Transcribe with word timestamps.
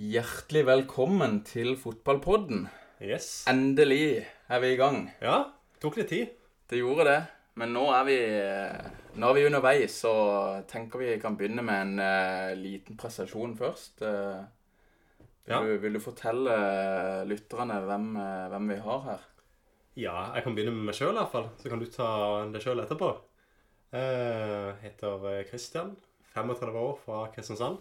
Hjertelig 0.00 0.62
velkommen 0.64 1.42
til 1.44 1.74
fotballpodden. 1.76 2.62
Yes. 3.04 3.42
Endelig 3.50 4.22
er 4.48 4.62
vi 4.62 4.70
i 4.72 4.78
gang. 4.78 5.02
Ja, 5.20 5.50
tok 5.82 5.98
litt 6.00 6.08
tid. 6.08 6.30
Det 6.70 6.78
gjorde 6.80 7.04
det. 7.04 7.18
Men 7.60 7.74
nå 7.76 7.82
er 7.92 8.06
vi, 8.08 8.16
nå 9.20 9.28
er 9.28 9.36
vi 9.36 9.42
underveis, 9.44 9.98
så 10.00 10.12
tenker 10.70 11.02
vi 11.02 11.10
kan 11.20 11.36
begynne 11.36 11.64
med 11.66 11.82
en 11.82 12.00
uh, 12.00 12.54
liten 12.56 12.96
prestasjon 12.96 13.52
først. 13.58 14.00
Uh, 14.00 14.40
vil, 15.20 15.52
Ja. 15.52 15.60
du, 15.66 15.74
vil 15.82 15.98
du 15.98 16.00
fortelle 16.00 16.56
lytterne 17.28 17.80
hvem, 17.84 18.08
eh, 18.22 18.48
hvem 18.52 18.68
vi 18.70 18.80
har 18.84 19.00
her? 19.08 19.22
Ja, 19.98 20.16
jeg 20.36 20.44
kan 20.44 20.54
begynne 20.54 20.72
med 20.76 20.88
meg 20.88 20.96
sjøl, 20.96 21.16
iallfall. 21.16 21.48
Så 21.58 21.68
kan 21.72 21.80
du 21.82 21.88
ta 21.90 22.10
det 22.54 22.60
sjøl 22.62 22.80
etterpå. 22.84 23.08
Jeg 23.92 24.76
heter 24.84 25.24
eh, 25.32 25.44
Christian. 25.48 25.96
35 26.36 26.76
år 26.86 27.00
fra 27.04 27.24
Kristiansand. 27.34 27.80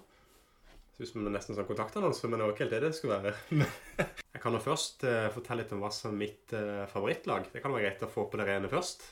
Ut 1.00 1.08
som 1.08 1.24
er 1.24 1.32
nesten 1.32 1.56
sånn 1.56 1.68
kontaktannonse, 1.68 2.28
men 2.28 2.42
det 2.42 2.46
var 2.46 2.52
ikke 2.54 2.66
helt 2.66 2.74
det 2.76 2.82
det 2.84 2.96
skulle 2.98 3.20
være. 3.24 3.70
jeg 4.34 4.42
kan 4.44 4.56
jo 4.56 4.60
først 4.60 5.06
uh, 5.08 5.30
fortelle 5.32 5.64
litt 5.64 5.72
om 5.72 5.84
hva 5.84 5.92
som 5.96 6.12
er 6.12 6.18
mitt 6.26 6.52
uh, 6.52 6.84
favorittlag. 6.92 7.46
Det 7.54 7.62
kan 7.64 7.72
være 7.72 7.86
greit 7.86 8.04
å 8.04 8.10
få 8.12 8.26
på 8.28 8.40
det 8.40 8.48
rene 8.50 8.72
først. 8.72 9.06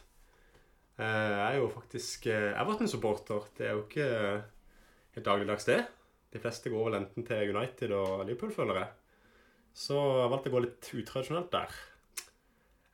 Uh, 0.99 1.05
jeg 1.05 1.45
er 1.45 1.59
jo 1.61 1.69
faktisk 1.71 2.27
Everton-supporter. 2.33 3.45
Det 3.55 3.69
er 3.69 3.77
jo 3.77 3.85
ikke 3.85 4.07
helt 5.15 5.29
dagligdags, 5.29 5.67
det. 5.69 5.77
De 6.35 6.41
fleste 6.43 6.73
går 6.73 6.89
vel 6.89 6.97
enten 6.99 7.27
til 7.29 7.53
United 7.55 7.95
og 7.95 8.25
Liverpool, 8.27 8.51
føler 8.57 8.81
jeg. 8.81 8.91
Så 9.77 9.95
jeg 9.95 10.33
valgte 10.33 10.51
å 10.51 10.57
gå 10.57 10.63
litt 10.65 10.91
utradisjonelt 10.91 11.49
der. 11.55 11.79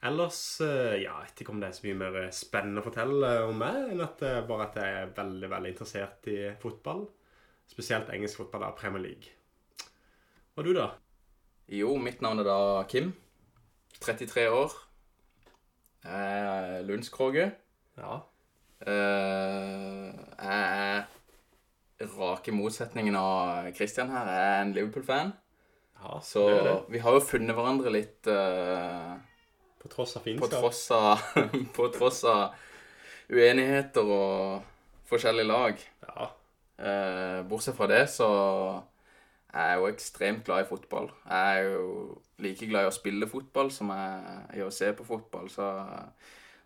Ellers 0.06 0.40
ja, 0.60 1.00
jeg 1.00 1.18
vet 1.32 1.42
ikke 1.42 1.54
om 1.56 1.62
det 1.64 1.72
er 1.72 1.76
så 1.80 1.88
mye 1.88 1.98
mer 1.98 2.22
spennende 2.36 2.84
å 2.84 2.86
fortelle 2.86 3.34
om 3.48 3.58
meg, 3.58 3.94
enn 3.96 4.06
at 4.06 4.22
bare 4.46 4.68
at 4.68 4.78
jeg 4.84 4.98
er 5.02 5.14
veldig 5.18 5.50
veldig 5.56 5.72
interessert 5.74 6.28
i 6.30 6.40
fotball. 6.62 7.06
Spesielt 7.72 8.10
engelsk 8.14 8.38
fotball 8.38 8.68
og 8.68 8.78
Premier 8.78 9.02
League. 9.02 9.32
Og 10.56 10.66
du, 10.68 10.74
da? 10.78 10.90
Jo, 11.72 11.96
mitt 11.98 12.22
navn 12.22 12.40
er 12.44 12.48
da 12.48 12.58
Kim. 12.90 13.14
33 14.04 14.50
år. 14.52 14.74
Er 16.04 16.82
Lundskroge. 16.84 17.52
Ja. 17.98 18.20
Eh, 18.84 20.10
jeg 20.44 20.64
er 20.68 22.08
rake 22.18 22.52
motsetningen 22.52 23.16
av 23.16 23.70
Christian 23.78 24.12
her. 24.12 24.28
Jeg 24.28 24.50
er 24.50 24.62
en 24.66 24.74
Liverpool-fan. 24.76 25.34
ja 26.02 26.20
Så 26.22 26.48
det 26.50 26.58
er 26.60 26.68
det. 26.68 26.76
vi 26.90 27.00
har 27.00 27.16
jo 27.16 27.24
funnet 27.24 27.56
hverandre 27.56 27.94
litt 27.94 28.28
eh, 28.28 29.14
På 29.80 29.88
tross 29.92 30.18
av 30.18 30.28
på, 30.28 30.48
tross 30.52 30.84
av, 30.92 31.24
på 31.78 31.88
tross 31.96 32.24
av 32.28 32.54
uenigheter 33.32 34.04
og 34.04 34.64
forskjellige 35.08 35.48
lag. 35.48 35.80
Eh, 36.84 37.40
bortsett 37.48 37.78
fra 37.78 37.88
det 37.88 38.04
så 38.12 38.28
er 39.54 39.70
jeg 39.70 39.80
jo 39.80 39.90
ekstremt 39.92 40.46
glad 40.48 40.64
i 40.66 40.70
fotball. 40.70 41.10
Jeg 41.30 41.58
er 41.60 41.68
jo 41.70 42.22
like 42.44 42.68
glad 42.68 42.88
i 42.88 42.90
å 42.90 42.96
spille 42.96 43.30
fotball 43.30 43.70
som 43.72 43.92
jeg 43.94 44.38
er 44.50 44.58
i 44.60 44.64
å 44.66 44.72
se 44.74 44.90
på 44.98 45.06
fotball. 45.08 45.48
Så 45.54 45.68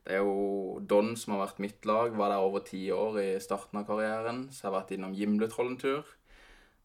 det 0.07 0.15
er 0.15 0.23
jo 0.23 0.79
Don 0.87 1.15
som 1.19 1.35
har 1.35 1.43
vært 1.45 1.59
mitt 1.63 1.85
lag. 1.89 2.15
Var 2.15 2.31
der 2.33 2.45
over 2.45 2.63
ti 2.65 2.85
år 2.95 3.19
i 3.21 3.27
starten 3.43 3.81
av 3.81 3.89
karrieren. 3.89 4.45
Så 4.49 4.63
jeg 4.63 4.71
har 4.71 4.77
vært 4.79 4.95
innom 4.95 5.17
Gimletrollentur 5.17 5.97
en 5.99 6.05
tur. 6.05 6.13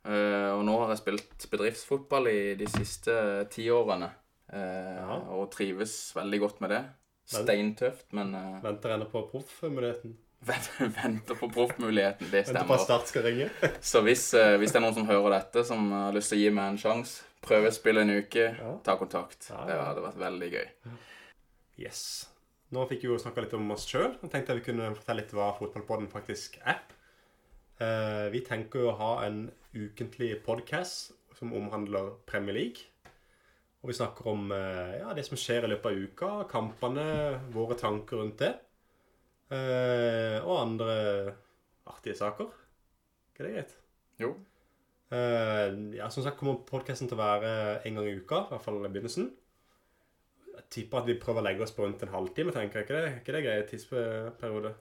Eh, 0.03 0.51
og 0.57 0.65
nå 0.67 0.75
har 0.81 0.91
jeg 0.91 1.05
spilt 1.05 1.47
bedriftsfotball 1.53 2.27
i 2.33 2.41
de 2.59 2.67
siste 2.67 3.15
ti 3.55 3.69
årene. 3.71 4.11
Eh, 4.53 5.15
Og 5.31 5.47
trives 5.55 5.95
veldig 6.19 6.43
godt 6.43 6.61
med 6.61 6.75
det. 6.75 6.83
Steintøft, 7.33 8.09
men 8.13 8.35
Venter 8.65 8.97
ennå 8.97 9.07
på 9.09 9.23
proffmuligheten. 9.31 10.17
venter 11.03 11.35
på 11.35 11.49
proffmuligheten. 11.51 12.31
Det 12.31 12.45
stemmer. 12.45 12.61
Venter 12.61 12.69
på 12.69 12.75
at 12.75 12.85
Start 12.87 13.09
skal 13.09 13.23
ringe. 13.23 13.49
Så 13.93 14.03
hvis, 14.03 14.25
uh, 14.35 14.57
hvis 14.59 14.75
det 14.75 14.81
er 14.81 14.85
noen 14.87 14.97
som 14.97 15.07
hører 15.07 15.37
dette, 15.37 15.63
som 15.69 15.91
har 15.95 16.17
lyst 16.17 16.33
til 16.33 16.41
å 16.41 16.43
gi 16.43 16.51
meg 16.57 16.73
en 16.73 16.81
sjanse, 16.83 17.23
prøve 17.43 17.71
å 17.71 17.75
spille 17.75 18.03
en 18.03 18.15
uke, 18.17 18.49
Ja. 18.59 18.73
ta 18.87 18.97
kontakt. 18.99 19.51
Ja, 19.51 19.63
Det 19.69 19.79
hadde 19.79 20.05
vært 20.09 20.21
veldig 20.23 20.51
gøy. 20.53 20.67
Yes. 21.83 22.03
Nå 22.73 22.87
fikk 22.89 23.05
vi 23.05 23.11
jo 23.13 23.19
snakka 23.21 23.45
litt 23.45 23.55
om 23.55 23.71
oss 23.75 23.87
sjøl. 23.87 24.17
Jeg 24.23 24.33
tenkte 24.33 24.57
vi 24.59 24.67
kunne 24.67 24.93
fortelle 24.97 25.23
litt 25.23 25.35
hva 25.37 25.51
Fotballpodden 25.59 26.09
faktisk 26.11 26.59
er. 26.65 26.81
Uh, 27.83 28.31
vi 28.33 28.43
tenker 28.47 28.87
å 28.87 28.97
ha 28.99 29.13
en 29.27 29.45
ukentlig 29.75 30.37
podkast 30.47 31.13
som 31.39 31.53
omhandler 31.59 32.17
Premier 32.27 32.55
League. 32.59 32.89
Og 33.83 33.91
vi 33.91 33.97
snakker 33.99 34.29
om 34.31 34.53
ja, 34.55 35.09
det 35.11 35.25
som 35.27 35.35
skjer 35.35 35.65
i 35.67 35.71
løpet 35.73 35.89
av 35.91 35.97
uka, 35.99 36.29
kampene, 36.47 37.07
våre 37.51 37.75
tanker 37.75 38.21
rundt 38.21 38.39
det. 38.39 38.53
Eh, 39.53 40.39
og 40.47 40.55
andre 40.63 40.95
artige 41.93 42.17
saker. 42.17 42.49
Er 43.39 43.45
det 43.47 43.53
greit? 43.57 43.75
Jo. 44.23 44.31
Eh, 45.13 45.75
ja, 45.99 46.09
som 46.09 46.25
sagt 46.25 46.39
kommer 46.41 46.63
podkasten 46.69 47.09
til 47.11 47.19
å 47.19 47.23
være 47.23 47.53
en 47.85 47.99
gang 47.99 48.07
i 48.09 48.15
uka, 48.23 48.47
i 48.47 48.53
hvert 48.55 48.65
fall 48.65 48.79
i 48.81 48.89
begynnelsen. 48.89 49.27
Jeg 50.53 50.65
tipper 50.73 51.03
at 51.03 51.09
vi 51.11 51.19
prøver 51.21 51.43
å 51.43 51.47
legge 51.49 51.65
oss 51.67 51.75
på 51.77 51.85
rundt 51.85 52.03
en 52.07 52.13
halvtime, 52.15 52.53
tenker 52.55 52.81
jeg. 52.81 52.87
Ikke 52.87 52.97
det, 52.97 53.13
ikke 53.21 53.35
det 53.37 53.43
greit 53.45 53.71
tidsperiode? 53.73 54.73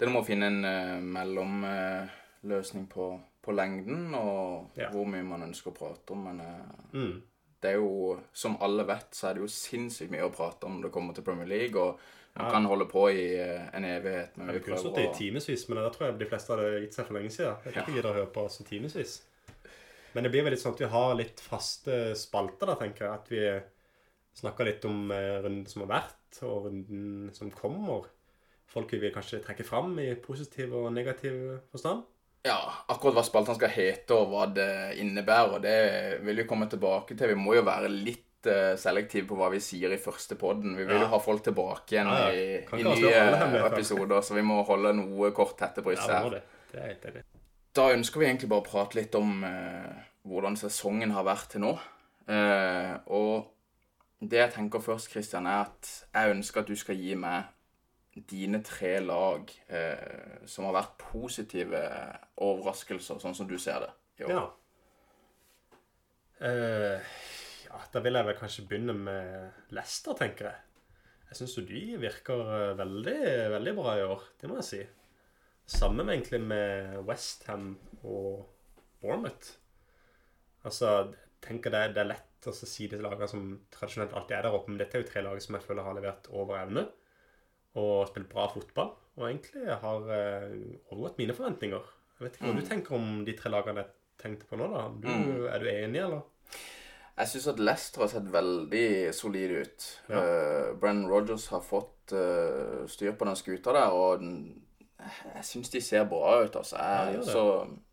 Det 0.00 0.06
er 0.06 0.12
med 0.14 0.22
å 0.22 0.24
finne 0.28 0.48
en 0.48 0.62
uh, 0.64 1.00
mellomløsning 1.18 2.86
på, 2.92 3.10
på 3.44 3.52
lengden 3.56 4.14
og 4.16 4.78
Ja. 4.80 4.88
hvor 4.92 5.04
mye 5.08 5.24
man 5.26 5.44
ønsker 5.50 5.72
å 5.72 5.76
prate 5.76 6.14
om. 6.16 6.24
Men 6.30 6.40
uh, 6.40 6.96
Mm. 6.96 7.22
det 7.60 7.70
er 7.74 7.76
jo, 7.76 8.20
som 8.32 8.56
alle 8.60 8.86
vet, 8.88 9.10
så 9.14 9.28
er 9.28 9.34
det 9.36 9.44
jo 9.44 9.52
sinnssykt 9.52 10.10
mye 10.12 10.24
å 10.28 10.32
prate 10.32 10.64
om 10.66 10.78
når 10.78 10.88
det 10.88 10.92
kommer 10.96 11.14
til 11.14 11.24
Premier 11.24 11.46
League. 11.48 11.76
Og 11.80 11.98
man 12.36 12.46
Ja. 12.46 12.50
kan 12.52 12.64
holde 12.70 12.86
på 12.88 13.08
i 13.10 13.24
eh, 13.40 13.68
en 13.74 13.84
evighet. 13.84 14.36
Men 14.36 14.52
vi 14.54 14.60
kunne 14.60 14.78
sittet 14.78 15.04
i 15.04 15.18
timevis, 15.18 15.68
men 15.68 15.78
det 15.82 15.92
tror 15.96 16.06
jeg 16.08 16.18
de 16.18 16.28
fleste 16.30 16.54
hadde 16.54 16.80
gitt 16.84 16.94
seg 16.94 17.06
for 17.06 17.14
lenge 17.18 17.30
siden. 17.34 17.56
Jeg 17.64 17.72
tror 17.74 17.82
ikke 17.82 17.96
gidder 17.96 18.10
å 18.10 18.18
høre 18.20 18.32
på 18.34 18.44
oss 18.46 18.60
i 18.60 18.64
timevis. 18.64 19.16
Men 20.14 20.24
det 20.24 20.30
blir 20.32 20.42
vel 20.46 20.52
litt 20.54 20.62
sånn 20.62 20.72
at 20.74 20.80
vi 20.80 20.90
har 20.90 21.14
litt 21.18 21.40
faste 21.40 21.98
spalter, 22.18 22.66
da, 22.66 22.74
tenker 22.80 23.04
jeg. 23.06 23.14
At 23.14 23.28
vi 23.30 23.42
snakker 24.40 24.64
litt 24.70 24.84
om 24.88 25.10
eh, 25.14 25.40
runden 25.42 25.66
som 25.70 25.82
har 25.84 25.92
vært, 26.00 26.40
og 26.46 26.64
runden 26.68 27.30
som 27.34 27.50
kommer. 27.50 28.06
Folk 28.70 28.92
vi 28.94 29.00
vil 29.02 29.12
kanskje 29.14 29.42
trekke 29.42 29.64
fram 29.66 29.96
i 29.98 30.12
positiv 30.14 30.72
og 30.78 30.92
negativ 30.94 31.58
forstand. 31.72 32.04
Ja, 32.46 32.56
akkurat 32.88 33.18
hva 33.18 33.24
spaltene 33.26 33.58
skal 33.58 33.68
hete 33.74 34.14
og 34.16 34.30
hva 34.32 34.46
det 34.54 34.96
innebærer, 35.02 35.58
det 35.60 36.22
vil 36.24 36.38
vi 36.40 36.46
komme 36.48 36.70
tilbake 36.70 37.12
til. 37.18 37.34
Vi 37.34 37.36
må 37.36 37.56
jo 37.58 37.64
være 37.66 37.90
litt 37.90 38.29
selektive 38.76 39.26
på 39.28 39.36
hva 39.36 39.50
vi 39.52 39.58
sier 39.60 39.92
i 39.92 39.98
første 40.00 40.36
podden. 40.40 40.76
Vi 40.76 40.84
vil 40.84 41.00
Ja. 41.00 41.06
ha 41.12 41.18
folk 41.18 41.42
tilbake 41.44 41.92
igjen 41.92 42.06
Ja, 42.06 42.28
ja. 42.28 42.32
i, 42.32 42.80
i 42.80 42.82
nye 42.82 43.66
episoder, 43.66 44.20
så 44.22 44.34
vi 44.34 44.42
må 44.42 44.62
holde 44.64 44.94
noe 44.96 45.30
kort 45.32 45.56
tette 45.58 45.82
må 45.82 46.00
her. 46.08 46.40
er. 46.74 47.22
Da 47.74 47.90
ønsker 47.92 48.18
vi 48.20 48.26
egentlig 48.26 48.48
bare 48.48 48.60
å 48.64 48.70
prate 48.70 48.94
litt 48.98 49.14
om 49.14 49.44
eh, 49.44 49.92
hvordan 50.26 50.56
sesongen 50.56 51.10
har 51.12 51.24
vært 51.24 51.50
til 51.50 51.60
nå. 51.60 51.78
Eh, 52.28 52.96
og 53.06 53.46
det 54.20 54.38
jeg 54.38 54.52
tenker 54.52 54.80
først, 54.80 55.10
Christian, 55.10 55.46
er 55.46 55.62
at 55.66 56.06
jeg 56.14 56.30
ønsker 56.36 56.60
at 56.60 56.66
du 56.66 56.76
skal 56.76 56.96
gi 56.96 57.14
meg 57.14 57.44
dine 58.28 58.58
tre 58.62 58.98
lag 59.00 59.50
eh, 59.70 60.42
som 60.46 60.64
har 60.66 60.74
vært 60.74 60.96
positive 60.98 61.78
overraskelser, 62.36 63.20
sånn 63.22 63.34
som 63.36 63.46
du 63.46 63.56
ser 63.58 63.80
det. 63.80 63.90
i 64.20 64.24
år. 64.24 64.30
Ja. 64.34 64.48
Eh, 66.40 67.00
ja, 67.70 67.80
da 67.94 68.00
vil 68.04 68.18
jeg 68.18 68.26
vel 68.28 68.38
kanskje 68.40 68.66
begynne 68.68 68.94
med 68.96 69.72
Leicester, 69.76 70.16
tenker 70.18 70.50
jeg. 70.50 70.58
Jeg 71.30 71.38
syns 71.38 71.56
jo 71.58 71.62
de 71.68 71.82
virker 72.02 72.40
eh, 72.56 72.72
veldig, 72.80 73.18
veldig 73.56 73.74
bra 73.78 73.92
i 74.00 74.06
år, 74.06 74.24
det 74.40 74.50
må 74.50 74.56
jeg 74.58 74.66
si. 74.70 74.80
Sammen 75.70 76.02
med 76.08 76.16
egentlig 76.16 76.40
med 76.42 76.96
Westham 77.06 77.76
og 78.02 78.48
Bournemouth. 79.00 79.52
Altså, 80.66 81.12
tenker 81.44 81.70
det, 81.72 81.84
det 81.94 82.02
er 82.02 82.10
lett 82.10 82.48
å 82.50 82.54
si 82.56 82.88
disse 82.88 83.00
lagene 83.04 83.28
som 83.30 83.44
tradisjonelt 83.72 84.16
alltid 84.16 84.36
er 84.40 84.48
der 84.48 84.56
oppe, 84.56 84.72
men 84.72 84.80
dette 84.80 84.98
er 84.98 85.04
jo 85.04 85.08
tre 85.12 85.22
lag 85.24 85.38
som 85.44 85.56
jeg 85.56 85.64
føler 85.68 85.86
har 85.86 85.94
levert 85.96 86.26
over 86.34 86.58
evne. 86.64 86.86
Og 87.78 88.08
spilt 88.10 88.26
bra 88.32 88.48
fotball. 88.50 88.90
Og 89.20 89.28
egentlig 89.28 89.62
har 89.84 90.10
eh, 90.16 90.58
overgått 90.90 91.20
mine 91.22 91.36
forventninger. 91.36 91.88
Jeg 92.18 92.26
vet 92.26 92.36
ikke 92.36 92.48
hva 92.50 92.54
Mm. 92.56 92.60
du 92.60 92.66
tenker 92.68 92.96
om 92.98 93.08
de 93.24 93.34
tre 93.38 93.52
lagene 93.54 93.84
jeg 93.84 93.92
tenkte 94.20 94.48
på 94.50 94.58
nå, 94.58 94.66
da. 94.74 94.82
Du, 95.00 95.06
Mm. 95.08 95.46
Er 95.54 95.58
du 95.62 95.68
enig, 95.70 96.00
eller? 96.02 96.26
Jeg 97.18 97.28
syns 97.28 97.46
at 97.52 97.58
Leicester 97.60 98.04
har 98.04 98.10
sett 98.12 98.28
veldig 98.32 99.14
solid 99.16 99.50
ut. 99.60 99.88
Ja. 100.08 100.20
Uh, 100.20 100.68
Brennan 100.80 101.10
Rogers 101.10 101.48
har 101.52 101.60
fått 101.64 102.14
uh, 102.16 102.86
styr 102.88 103.12
på 103.18 103.28
den 103.28 103.36
skuta 103.36 103.74
der, 103.76 103.92
og 103.92 104.22
den, 104.22 104.62
jeg 105.34 105.44
syns 105.44 105.72
de 105.72 105.82
ser 105.84 106.06
bra 106.08 106.38
ut, 106.44 106.56
altså. 106.56 106.78
Jeg, 106.80 107.18
ja, 107.18 107.26
så, 107.26 107.44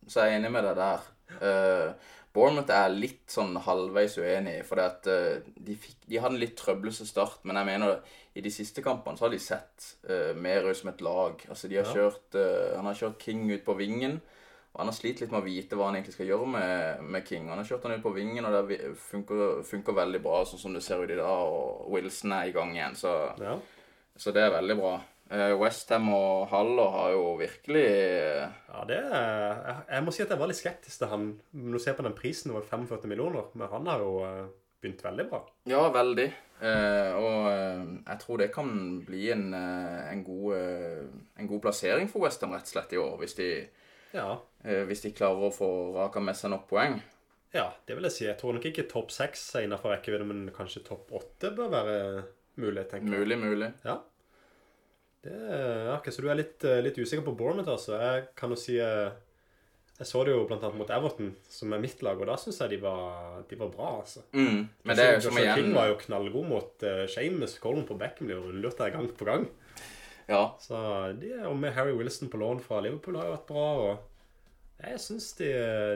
så 0.07 0.23
jeg 0.23 0.37
er 0.37 0.39
enig 0.39 0.53
med 0.55 0.69
deg 0.69 0.79
der. 0.79 1.09
Uh, 1.41 2.13
Bournemouth 2.37 2.69
er 2.71 2.93
litt 2.93 3.25
sånn 3.33 3.55
halvveis 3.65 4.15
uenig 4.21 4.59
i, 4.59 4.63
for 4.67 4.77
de, 4.77 5.75
de 6.05 6.19
hadde 6.21 6.35
en 6.35 6.41
litt 6.41 6.55
trøblete 6.59 7.07
start, 7.07 7.39
men 7.49 7.57
jeg 7.57 7.69
mener 7.71 8.17
i 8.37 8.43
de 8.45 8.51
siste 8.53 8.83
kampene 8.85 9.17
så 9.17 9.25
har 9.25 9.33
de 9.33 9.39
sett 9.41 9.87
uh, 10.07 10.35
mer 10.37 10.67
ut 10.69 10.77
som 10.77 10.91
et 10.91 11.01
lag. 11.01 11.41
Altså 11.49 11.67
de 11.71 11.79
har 11.79 11.87
Ja. 11.89 11.95
kjørt, 11.95 12.37
uh, 12.37 12.75
Han 12.77 12.85
har 12.85 12.99
kjørt 12.99 13.23
King 13.25 13.47
ut 13.49 13.65
på 13.65 13.73
vingen. 13.79 14.19
Og 14.73 14.81
han 14.83 14.91
har 14.91 14.93
slitt 14.97 15.21
litt 15.23 15.31
med 15.33 15.41
å 15.41 15.45
vite 15.47 15.77
hva 15.77 15.87
han 15.89 15.95
egentlig 15.97 16.13
skal 16.13 16.27
gjøre 16.29 16.47
med, 16.53 17.03
med 17.15 17.25
King. 17.25 17.47
Han 17.49 17.57
har 17.57 17.65
kjørt 17.65 17.87
han 17.87 17.95
ut 17.97 18.03
på 18.03 18.13
vingen, 18.13 18.45
og 18.45 18.53
det 18.69 18.79
funker, 19.07 19.63
funker 19.65 19.95
veldig 19.97 20.21
bra, 20.21 20.43
sånn 20.45 20.61
som 20.61 20.75
det 20.75 20.83
ser 20.85 21.01
ut 21.01 21.09
i 21.13 21.17
dag. 21.17 21.49
Og 21.49 21.87
Wilson 21.95 22.35
er 22.37 22.51
i 22.51 22.53
gang 22.53 22.75
igjen, 22.75 22.97
så, 22.99 23.13
Ja. 23.41 23.55
så 24.17 24.33
det 24.35 24.43
er 24.45 24.53
veldig 24.59 24.77
bra. 24.77 24.95
Uh, 25.27 25.51
Westham 25.59 26.05
og 26.15 26.45
Haller 26.53 26.93
har 26.93 27.09
jo 27.11 27.23
virkelig 27.35 27.81
eh, 27.83 28.45
Ja, 28.71 28.83
det 28.87 28.95
er, 29.03 29.81
jeg, 29.89 30.03
må 30.05 30.13
si 30.15 30.21
at 30.23 30.29
jeg 30.31 30.39
var 30.39 30.47
litt 30.47 30.59
skeptisk 30.61 31.01
til 31.01 31.09
han. 31.11 31.25
Når 31.51 31.73
du 31.75 31.83
ser 31.83 31.97
på 31.97 32.05
den 32.05 32.15
prisen, 32.15 32.53
det 32.53 32.55
var 32.61 32.69
45 32.69 33.11
millioner. 33.11 33.49
Men 33.59 33.67
han 33.73 33.89
har 33.91 34.05
jo 34.05 34.13
eh, 34.23 34.45
begynt 34.79 35.03
veldig 35.03 35.25
bra. 35.27 35.41
Ja, 35.67 35.81
veldig. 35.91 36.27
Eh, 36.61 37.17
og 37.19 37.49
eh, 37.51 37.81
jeg 38.07 38.21
tror 38.23 38.39
det 38.39 38.47
kan 38.55 38.71
bli 39.09 39.25
en, 39.33 39.49
eh, 39.57 40.07
en, 40.13 40.23
god, 40.25 40.47
eh, 40.55 41.03
en 41.43 41.51
god 41.51 41.65
plassering 41.65 42.07
for 42.13 42.23
Westham 42.23 42.55
rett 42.55 42.69
og 42.69 42.75
slett 42.77 42.95
i 42.95 43.01
år, 43.01 43.17
hvis 43.19 43.35
de, 43.41 43.49
Ja. 44.17 44.33
eh, 44.65 44.83
hvis 44.89 45.05
de 45.05 45.13
klarer 45.15 45.47
å 45.47 45.53
få 45.53 45.69
raka 45.95 46.23
med 46.23 46.37
seg 46.39 46.53
nok 46.53 46.67
poeng. 46.71 46.99
ja, 47.53 47.69
det 47.87 47.95
vil 47.97 48.09
jeg 48.09 48.15
si. 48.15 48.25
Jeg 48.27 48.37
tror 48.41 48.57
nok 48.57 48.65
ikke 48.69 48.89
topp 48.89 49.13
seks 49.15 49.47
er 49.55 49.67
innafor 49.67 49.93
rekkevidde, 49.95 50.27
men 50.27 50.49
kanskje 50.55 50.85
topp 50.87 51.13
åtte 51.15 51.53
bør 51.55 51.71
være 51.73 51.97
mulig, 52.57 52.87
tenker 52.89 53.13
jeg. 53.13 53.21
Mulig, 53.21 53.37
mulig. 53.41 53.71
Ja. 53.85 54.01
Det, 55.27 55.33
er, 55.33 55.93
okay, 55.95 56.13
Så 56.13 56.23
du 56.23 56.29
er 56.31 56.39
litt, 56.39 56.63
eh, 56.63 56.81
litt 56.83 56.97
usikker 56.97 57.25
på 57.25 57.35
Bournemouth, 57.37 57.71
altså. 57.73 57.97
Jeg 57.99 58.27
kan 58.37 58.53
jo 58.53 58.59
si 58.59 58.77
eh, 58.79 59.09
Jeg 59.97 60.07
så 60.07 60.21
det 60.23 60.35
jo 60.35 60.45
annet 60.45 60.77
mot 60.77 60.91
Everton, 60.93 61.31
som 61.49 61.73
er 61.73 61.81
mitt 61.81 62.03
lag, 62.05 62.19
og 62.21 62.29
da 62.29 62.35
syns 62.37 62.59
jeg 62.61 62.75
de 62.75 62.81
var, 62.83 63.39
de 63.49 63.57
var 63.59 63.71
bra, 63.73 63.93
altså. 64.03 64.21
Mm. 64.31 64.67
Men 64.85 64.99
det 64.99 65.05
er 65.05 65.15
jo 65.15 65.23
som 65.25 65.39
igjen 65.41 65.57
King 65.57 65.71
var 65.73 65.89
jo 65.89 66.01
knallgod 66.03 66.45
mot 66.51 66.85
uh, 66.85 67.05
Shames. 67.09 67.57
Colin 67.63 67.87
på 67.87 67.97
Beckham, 67.97 68.29
blir 68.29 68.61
jo 68.61 68.73
jeg 68.77 68.93
gang 68.93 69.09
på 69.09 69.25
gang. 69.25 69.47
Ja. 70.27 70.41
Så 70.59 70.75
de, 71.21 71.31
Og 71.47 71.56
med 71.57 71.74
Harry 71.74 71.94
Wilson 71.95 72.29
på 72.29 72.38
lån 72.41 72.59
fra 72.65 72.81
Liverpool 72.83 73.15
har 73.19 73.29
jo 73.29 73.35
vært 73.38 73.47
bra. 73.47 73.68
og 73.88 74.83
Jeg 74.83 75.00
syns 75.00 75.31
de, 75.39 75.47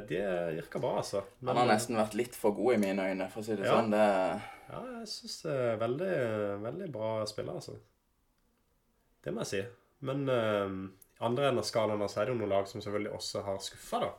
de 0.10 0.22
virker 0.56 0.80
bra, 0.82 0.96
altså. 1.02 1.24
Men, 1.42 1.56
Han 1.56 1.68
har 1.68 1.76
nesten 1.76 2.00
vært 2.00 2.16
litt 2.18 2.36
for 2.36 2.56
god 2.58 2.74
i 2.78 2.82
mine 2.82 3.10
øyne, 3.12 3.28
for 3.30 3.42
å 3.42 3.46
si 3.46 3.56
det 3.60 3.66
Ja. 3.68 3.76
sånn. 3.82 3.92
Det, 3.92 4.42
Ja, 4.72 4.82
jeg 5.02 5.08
syns 5.12 5.42
det 5.44 5.52
er 5.52 5.78
veldig, 5.82 6.14
veldig 6.64 6.92
bra 6.94 7.26
spiller, 7.28 7.54
altså. 7.60 7.76
Det 9.24 9.34
må 9.34 9.44
jeg 9.44 9.48
si. 9.52 9.62
Men 10.08 10.24
eh, 10.30 11.26
andre 11.28 11.50
enden 11.50 11.60
av 11.62 11.68
skalaen 11.68 12.08
så 12.10 12.22
er 12.22 12.26
det 12.26 12.34
jo 12.34 12.40
noen 12.40 12.50
lag 12.56 12.68
som 12.72 12.82
selvfølgelig 12.82 13.12
også 13.20 13.44
har 13.46 13.60
skuffa, 13.62 14.00
da. 14.00 14.12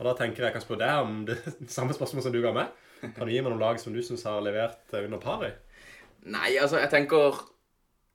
Og 0.00 0.04
da 0.06 0.12
tenker 0.18 0.42
jeg 0.42 0.50
jeg 0.50 0.56
kan 0.58 0.64
spørre 0.64 0.84
deg 0.86 1.04
om 1.06 1.24
det 1.28 1.38
samme 1.78 1.94
spørsmål 1.96 2.22
som 2.26 2.32
du 2.34 2.40
ga 2.42 2.52
meg. 2.56 2.74
Kan 3.00 3.26
du 3.26 3.32
gi 3.32 3.40
meg 3.40 3.52
noen 3.52 3.62
lag 3.62 3.78
som 3.80 3.94
du 3.94 4.02
syns 4.04 4.26
har 4.28 4.42
levert 4.44 4.92
under 4.92 5.18
par 5.22 5.46
i? 5.46 5.52
Nei, 6.28 6.56
altså, 6.60 6.76
jeg 6.82 6.90
tenker 6.92 7.38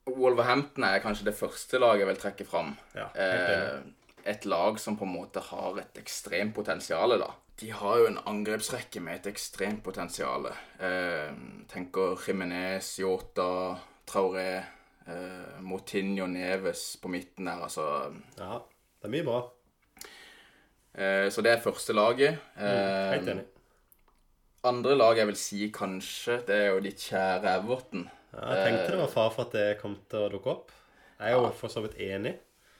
Wolverhampton 0.07 0.83
er 0.85 0.99
kanskje 1.03 1.25
det 1.29 1.35
første 1.37 1.79
laget 1.81 2.03
jeg 2.03 2.07
vil 2.11 2.21
trekke 2.21 2.45
fram. 2.45 2.75
Ja. 2.95 3.07
Eh, 3.15 3.79
et 4.25 4.45
lag 4.49 4.77
som 4.81 4.97
på 4.97 5.05
en 5.05 5.13
måte 5.15 5.41
har 5.51 5.79
et 5.81 5.97
ekstremt 6.01 6.53
potensial, 6.55 7.17
da. 7.21 7.31
De 7.59 7.69
har 7.71 7.97
jo 8.01 8.07
en 8.09 8.17
angrepsrekke 8.27 8.99
med 9.01 9.21
et 9.21 9.29
ekstremt 9.33 9.81
potensial. 9.85 10.49
Eh, 10.79 11.31
tenker 11.71 12.17
Jimenez, 12.27 12.97
Yota, 12.99 13.77
Traoré, 14.05 14.63
eh, 15.07 15.59
Motinho 15.61 16.27
Neves 16.27 16.97
på 17.01 17.07
midten 17.13 17.45
der, 17.47 17.63
altså. 17.65 17.85
Ja, 18.37 18.59
det 19.01 19.07
er 19.09 19.13
mye 19.15 19.23
bra. 19.29 19.39
Eh, 20.95 21.29
så 21.31 21.41
det 21.43 21.51
er 21.55 21.63
første 21.63 21.93
laget. 21.93 22.37
Mm, 22.55 22.63
Eh, 22.65 23.11
Helt 23.13 23.27
enig. 23.29 23.45
andre 24.63 24.95
lag 24.97 25.17
jeg 25.17 25.27
vil 25.27 25.35
si 25.37 25.71
kanskje, 25.71 26.39
det 26.47 26.55
er 26.55 26.69
jo 26.73 26.79
ditt 26.81 26.97
kjære 26.99 27.59
Everton. 27.59 28.09
Ja, 28.35 28.57
jeg 28.57 28.67
tenkte 28.67 28.91
det 28.93 29.01
var 29.01 29.13
far 29.13 29.31
for 29.33 29.47
at 29.47 29.55
det 29.55 29.79
kom 29.79 29.95
til 30.11 30.25
å 30.25 30.31
dukke 30.33 30.51
opp. 30.51 30.73
Jeg 31.15 31.31
er 31.31 31.39
jo 31.39 31.53
for 31.55 31.71
så 31.71 31.83
vidt 31.85 31.97
enig. 32.03 32.35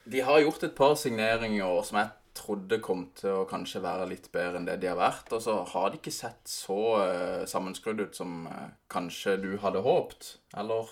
De 0.06 0.22
har 0.22 0.44
gjort 0.44 0.66
et 0.68 0.76
par 0.78 0.96
signeringer 1.00 1.82
som 1.88 2.02
jeg 2.02 2.12
trodde 2.36 2.82
kom 2.84 3.06
til 3.16 3.32
å 3.32 3.48
kanskje 3.48 3.82
være 3.84 4.10
litt 4.10 4.28
bedre 4.34 4.60
enn 4.60 4.68
det 4.68 4.76
de 4.82 4.90
har 4.92 5.00
vært. 5.00 5.32
Og 5.34 5.42
så 5.46 5.56
har 5.72 5.90
de 5.92 6.02
ikke 6.02 6.14
sett 6.14 6.44
så 6.52 6.80
uh, 7.00 7.48
sammenskrudd 7.50 8.04
ut 8.04 8.20
som 8.20 8.44
uh, 8.52 8.68
kanskje 8.92 9.38
du 9.42 9.54
hadde 9.64 9.84
håpt, 9.86 10.36
eller? 10.60 10.92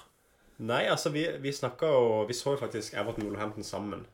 Nei, 0.64 0.86
altså, 0.88 1.12
vi, 1.12 1.26
vi 1.42 1.52
snakka 1.52 1.88
jo 1.90 2.04
Vi 2.30 2.36
så 2.38 2.54
jo 2.54 2.60
faktisk 2.62 2.94
Everton 2.94 3.26
Wolverhampton 3.26 3.66
sammen. 3.68 4.06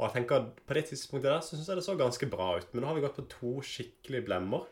Og 0.00 0.06
jeg 0.06 0.14
tenker 0.16 0.40
at 0.40 0.60
på 0.66 0.74
det 0.76 0.86
tidspunktet 0.88 1.28
der 1.28 1.42
så 1.44 1.54
syns 1.54 1.68
jeg 1.68 1.78
det 1.78 1.86
så 1.86 1.94
ganske 2.00 2.28
bra 2.32 2.54
ut. 2.56 2.68
Men 2.72 2.82
nå 2.82 2.90
har 2.90 2.96
vi 2.96 3.04
gått 3.04 3.18
på 3.20 3.26
to 3.30 3.54
skikkelige 3.64 4.24
blemmer, 4.26 4.64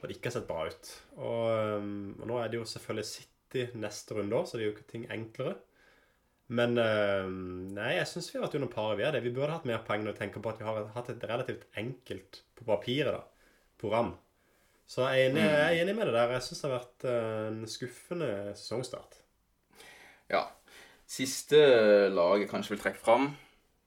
og 0.00 0.08
det 0.08 0.16
ikke 0.16 0.30
har 0.30 0.38
sett 0.38 0.48
bra 0.48 0.64
ut. 0.64 0.92
Og, 1.18 1.42
øhm, 1.52 2.14
og 2.22 2.30
nå 2.30 2.38
er 2.40 2.48
det 2.50 2.62
jo 2.62 2.68
selvfølgelig 2.68 3.10
City 3.10 3.35
neste 3.54 4.16
runde 4.16 4.36
òg, 4.36 4.46
så 4.48 4.56
det 4.56 4.64
er 4.64 4.70
jo 4.70 4.74
ikke 4.76 4.90
ting 4.90 5.06
enklere. 5.12 5.56
Men 6.46 6.78
øhm, 6.78 7.72
nei, 7.74 7.96
jeg 7.96 8.06
syns 8.10 8.28
vi 8.30 8.38
har 8.38 8.44
vært 8.46 8.58
under 8.60 8.70
paret. 8.70 8.98
Vi 9.00 9.06
er 9.06 9.16
det. 9.16 9.24
Vi 9.24 9.32
burde 9.34 9.54
hatt 9.56 9.66
mer 9.66 9.82
poeng 9.86 10.04
når 10.04 10.14
vi 10.14 10.20
tenker 10.20 10.42
på 10.42 10.52
at 10.52 10.60
vi 10.60 10.68
har 10.68 10.92
hatt 10.94 11.10
et 11.10 11.24
relativt 11.26 11.66
enkelt 11.80 12.42
på 12.54 12.66
papiret 12.68 13.16
da, 13.16 13.22
program. 13.82 14.12
Så 14.86 15.08
jeg 15.10 15.24
er 15.24 15.30
enig, 15.32 15.42
jeg 15.42 15.64
er 15.64 15.80
enig 15.82 15.96
med 15.98 16.06
det 16.06 16.14
der. 16.14 16.36
Jeg 16.36 16.46
syns 16.46 16.62
det 16.62 16.68
har 16.68 16.76
vært 16.76 17.08
øh, 17.10 17.40
en 17.48 17.70
skuffende 17.70 18.30
sesongstart. 18.54 19.18
Ja. 20.30 20.44
Siste 21.06 21.58
laget 22.10 22.50
kanskje 22.50 22.74
vil 22.74 22.82
trekke 22.82 23.02
fram, 23.02 23.28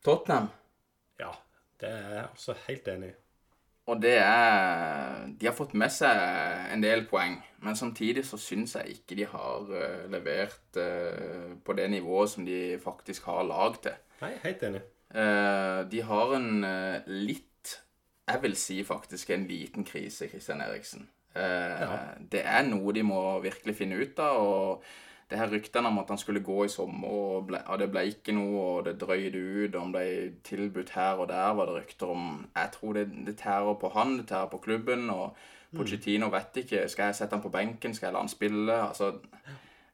Tottenham. 0.07 0.47
Ja, 1.19 1.31
det 1.79 1.89
er 1.91 2.13
jeg 2.15 2.27
også 2.31 2.55
helt 2.67 2.87
enig 2.91 3.09
i. 3.11 3.17
Og 3.89 3.97
det 4.01 4.17
er 4.21 5.25
De 5.39 5.47
har 5.47 5.55
fått 5.57 5.73
med 5.77 5.91
seg 5.93 6.19
en 6.73 6.83
del 6.83 7.05
poeng, 7.09 7.39
men 7.65 7.77
samtidig 7.77 8.25
så 8.27 8.37
syns 8.41 8.75
jeg 8.77 8.99
ikke 8.99 9.17
de 9.17 9.27
har 9.31 9.73
eh, 9.75 10.05
levert 10.11 10.79
eh, 10.79 11.55
på 11.65 11.75
det 11.77 11.89
nivået 11.91 12.29
som 12.33 12.45
de 12.45 12.77
faktisk 12.83 13.29
har 13.31 13.47
lag 13.47 13.77
til. 13.81 13.97
Nei, 14.21 14.33
helt 14.43 14.65
enig. 14.67 14.81
Eh, 15.09 15.79
de 15.89 16.01
har 16.05 16.35
en 16.37 16.49
litt 17.07 17.45
Jeg 18.29 18.43
vil 18.43 18.55
si 18.61 18.83
faktisk 18.85 19.31
en 19.33 19.47
liten 19.49 19.85
krise, 19.85 20.27
Christian 20.29 20.61
Eriksen. 20.61 21.07
Ja. 21.33 21.95
Det 22.29 22.43
er 22.45 22.61
noe 22.67 22.93
de 22.93 23.01
må 23.05 23.39
virkelig 23.41 23.73
finne 23.77 23.97
ut 23.97 24.19
av. 24.21 24.37
og 24.37 24.83
det 25.29 25.37
her 25.37 25.51
ryktene 25.51 25.91
om 25.91 25.99
at 26.01 26.09
han 26.09 26.17
skulle 26.17 26.41
gå 26.41 26.63
i 26.65 26.71
sommer, 26.73 27.07
og, 27.09 27.47
ble, 27.49 27.61
og 27.69 27.79
det 27.81 27.89
ble 27.93 28.05
ikke 28.09 28.33
noe, 28.33 28.63
og 28.63 28.87
det 28.87 28.95
drøyde 29.01 29.37
ut, 29.37 29.75
og 29.75 29.81
han 29.83 29.93
ble 29.93 30.05
tilbudt 30.47 30.95
her 30.95 31.21
og 31.21 31.29
der, 31.29 31.53
var 31.53 31.69
det 31.69 31.75
rykter 31.77 32.13
om 32.15 32.25
Jeg 32.55 32.71
tror 32.73 32.97
det, 32.97 33.05
det 33.27 33.37
tærer 33.37 33.77
på 33.77 33.93
han, 33.93 34.17
det 34.17 34.27
tærer 34.31 34.49
på 34.49 34.61
klubben, 34.63 35.09
og 35.13 35.37
Pochettino 35.75 36.31
vet 36.33 36.63
ikke. 36.63 36.87
Skal 36.89 37.11
jeg 37.11 37.19
sette 37.19 37.37
han 37.37 37.43
på 37.43 37.51
benken? 37.53 37.93
Skal 37.93 38.09
jeg 38.09 38.15
la 38.15 38.23
han 38.23 38.31
spille? 38.31 38.73
Altså, 38.87 39.11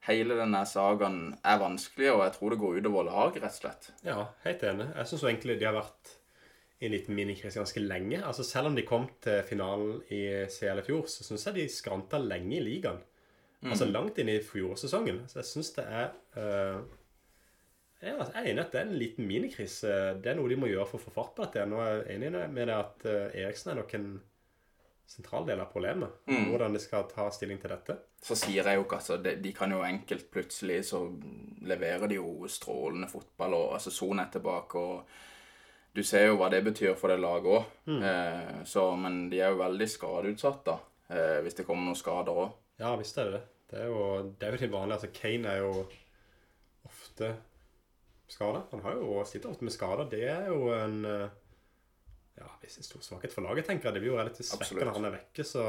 Hele 0.06 0.36
denne 0.38 0.60
sagaen 0.70 1.32
er 1.42 1.58
vanskelig, 1.58 2.12
og 2.12 2.20
jeg 2.22 2.34
tror 2.36 2.52
det 2.52 2.58
går 2.60 2.76
utover 2.78 3.08
laget, 3.08 3.40
rett 3.42 3.56
og 3.56 3.58
slett. 3.58 3.88
Ja, 4.06 4.20
helt 4.44 4.62
enig. 4.62 4.86
Jeg 4.94 5.10
syns 5.10 5.24
egentlig 5.26 5.56
de 5.58 5.66
har 5.66 5.74
vært 5.74 6.12
i 6.78 6.86
en 6.86 6.94
liten 6.94 7.16
minikrise 7.16 7.58
ganske 7.58 7.82
lenge. 7.82 8.20
Altså 8.22 8.44
Selv 8.46 8.70
om 8.70 8.76
de 8.76 8.84
kom 8.86 9.08
til 9.24 9.42
finalen 9.48 9.98
i 10.14 10.22
CL 10.52 10.82
i 10.82 10.86
fjor, 10.86 11.08
så 11.10 11.26
syns 11.26 11.48
jeg 11.48 11.56
de 11.56 11.66
skranta 11.72 12.20
lenge 12.22 12.54
i 12.60 12.62
ligaen. 12.62 13.02
Altså 13.72 13.88
langt 13.90 14.18
inn 14.22 14.30
i 14.32 14.38
fjorårssesongen. 14.44 15.24
Så 15.30 15.40
jeg 15.40 15.50
syns 15.50 15.72
det 15.78 15.84
er 15.86 16.14
uh, 16.36 16.80
Jeg 18.02 18.14
er 18.14 18.48
enig 18.50 18.62
at 18.62 18.72
det 18.74 18.80
er 18.80 18.88
en 18.88 18.98
liten 19.00 19.28
minikrise. 19.28 19.92
Det 20.22 20.32
er 20.32 20.38
noe 20.38 20.52
de 20.52 20.58
må 20.60 20.70
gjøre 20.70 20.88
for 20.90 21.00
å 21.00 21.06
få 21.06 21.14
fart 21.14 21.36
på 21.36 21.46
dette. 21.46 21.66
Nå 21.68 21.80
er 21.82 22.00
jeg 22.02 22.18
enig 22.18 22.32
med 22.52 22.68
det 22.68 22.74
at 22.76 23.06
eh, 23.08 23.38
Eriksen 23.44 23.72
er 23.72 23.80
nok 23.80 23.94
en 23.96 24.10
sentral 25.06 25.46
del 25.46 25.60
av 25.60 25.70
problemet. 25.70 26.08
Hvordan 26.50 26.74
de 26.74 26.82
skal 26.82 27.06
ta 27.08 27.28
stilling 27.30 27.60
til 27.62 27.72
dette. 27.72 27.96
Så 28.22 28.36
sier 28.38 28.66
jeg 28.66 28.78
jo 28.78 28.84
ikke 28.84 28.98
altså, 28.98 29.16
de, 29.22 29.36
de 29.42 29.52
kan 29.54 29.70
jo 29.72 29.84
enkelt 29.86 30.28
plutselig 30.34 30.80
så 30.90 31.04
leverer 31.66 32.10
de 32.10 32.18
jo 32.18 32.48
strålende 32.50 33.08
fotball, 33.10 33.54
og 33.54 33.74
altså 33.78 33.92
Sone 33.94 34.26
er 34.26 34.32
tilbake, 34.34 34.82
og 34.82 35.96
du 35.96 36.02
ser 36.04 36.26
jo 36.26 36.38
hva 36.40 36.50
det 36.52 36.60
betyr 36.66 36.96
for 36.98 37.12
det 37.12 37.20
laget 37.22 37.52
òg. 37.54 37.68
Eh, 38.10 38.96
men 39.00 39.20
de 39.32 39.40
er 39.40 39.54
jo 39.54 39.62
veldig 39.62 39.88
skadeutsatt, 39.88 40.64
da, 40.66 40.78
eh, 41.08 41.38
hvis 41.44 41.56
det 41.60 41.66
kommer 41.68 41.86
noen 41.86 41.98
skader 41.98 42.42
òg. 42.46 42.56
Ja, 42.82 42.96
visst 43.00 43.16
er 43.18 43.30
det 43.30 43.38
det. 43.38 43.44
Det 43.70 43.82
er 43.82 43.90
jo, 43.90 44.02
det 44.38 44.46
er 44.46 44.54
jo 44.54 44.62
til 44.62 44.72
vanlig. 44.72 44.96
Altså, 44.96 45.10
Kane 45.14 45.52
er 45.52 45.64
jo 45.64 45.86
ofte 46.86 47.32
skada. 48.30 48.62
Han 48.70 48.82
har 48.84 48.98
jo 49.00 49.24
sitter 49.26 49.50
ofte 49.50 49.66
med 49.66 49.74
skader. 49.74 50.08
Det 50.10 50.22
er 50.30 50.48
jo 50.52 50.70
en 50.74 51.04
eh, 51.10 51.28
ja, 52.36 52.48
en 52.60 52.88
stor 52.88 53.04
svakhet 53.04 53.34
for 53.34 53.46
laget, 53.46 53.66
tenker 53.66 53.88
jeg. 53.88 53.96
Det 53.96 54.02
blir 54.04 54.12
jo 54.12 54.18
relativt 54.20 54.50
svekket 54.50 54.84
når 54.84 54.98
han 54.98 55.08
er 55.08 55.16
vekke, 55.18 55.46
så 55.46 55.62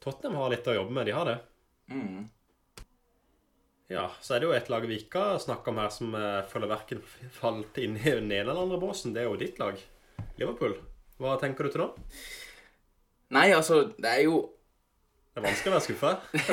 Tottenham 0.00 0.38
har 0.40 0.52
litt 0.52 0.68
å 0.70 0.76
jobbe 0.76 0.96
med. 0.96 1.08
De 1.08 1.16
har 1.16 1.28
det. 1.28 1.38
Mm. 1.90 2.28
Ja, 3.90 4.04
så 4.22 4.36
er 4.36 4.40
det 4.40 4.46
jo 4.46 4.54
et 4.54 4.70
lag 4.70 4.84
vi 4.86 5.00
ikke 5.02 5.24
har 5.32 5.40
snakka 5.42 5.72
om 5.72 5.80
her, 5.82 5.90
som 5.90 6.12
følger 6.14 6.46
føler 6.52 6.70
verken 6.70 7.02
falt 7.34 7.80
inn 7.82 7.98
i 7.98 8.06
den 8.06 8.30
ene 8.30 8.44
eller 8.44 8.62
andre 8.62 8.78
båsen. 8.80 9.16
Det 9.16 9.24
er 9.24 9.28
jo 9.28 9.40
ditt 9.40 9.58
lag. 9.60 9.80
Liverpool. 10.38 10.76
Hva 11.20 11.34
tenker 11.42 11.66
du 11.66 11.74
til 11.74 11.82
nå? 11.82 11.90
Nei, 13.34 13.50
altså, 13.54 13.82
det 13.98 14.14
er 14.14 14.24
jo 14.28 14.38
Det 15.40 15.48
er 15.48 15.54
vanskelig 15.54 15.70
å 15.70 15.76
være 15.76 15.86
skuffa. 15.86 16.10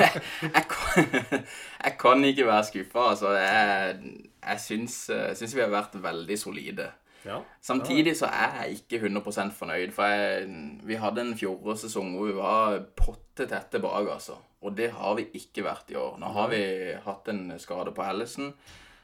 jeg, 0.56 0.62
kan, 0.72 1.42
jeg 1.84 1.96
kan 2.00 2.24
ikke 2.24 2.46
være 2.48 2.68
skuffa, 2.70 3.04
altså. 3.12 3.34
Jeg, 3.36 4.14
jeg 4.40 4.62
syns, 4.64 4.96
eh, 5.12 5.28
syns 5.36 5.54
vi 5.56 5.62
har 5.64 5.74
vært 5.74 5.98
veldig 6.00 6.38
solide. 6.40 6.88
Ja. 7.26 7.42
Samtidig 7.60 8.14
så 8.16 8.30
er 8.32 8.62
jeg 8.62 8.80
ikke 8.80 9.02
100 9.02 9.52
fornøyd, 9.58 9.92
for 9.92 10.08
jeg, 10.08 10.48
vi 10.88 10.98
hadde 11.02 11.26
en 11.26 11.36
fjorårssesong 11.36 12.14
hvor 12.16 12.30
vi 12.30 12.36
var 12.38 12.80
potte 12.96 13.48
tette 13.50 13.82
bak, 13.84 14.08
altså. 14.16 14.38
Og 14.64 14.74
det 14.74 14.90
har 14.96 15.18
vi 15.18 15.28
ikke 15.38 15.66
vært 15.68 15.92
i 15.92 15.98
år. 16.00 16.16
Nå 16.22 16.32
har 16.34 16.48
vi 16.50 16.62
hatt 17.04 17.28
en 17.30 17.52
skade 17.60 17.92
på 17.94 18.06
Ellison 18.08 18.54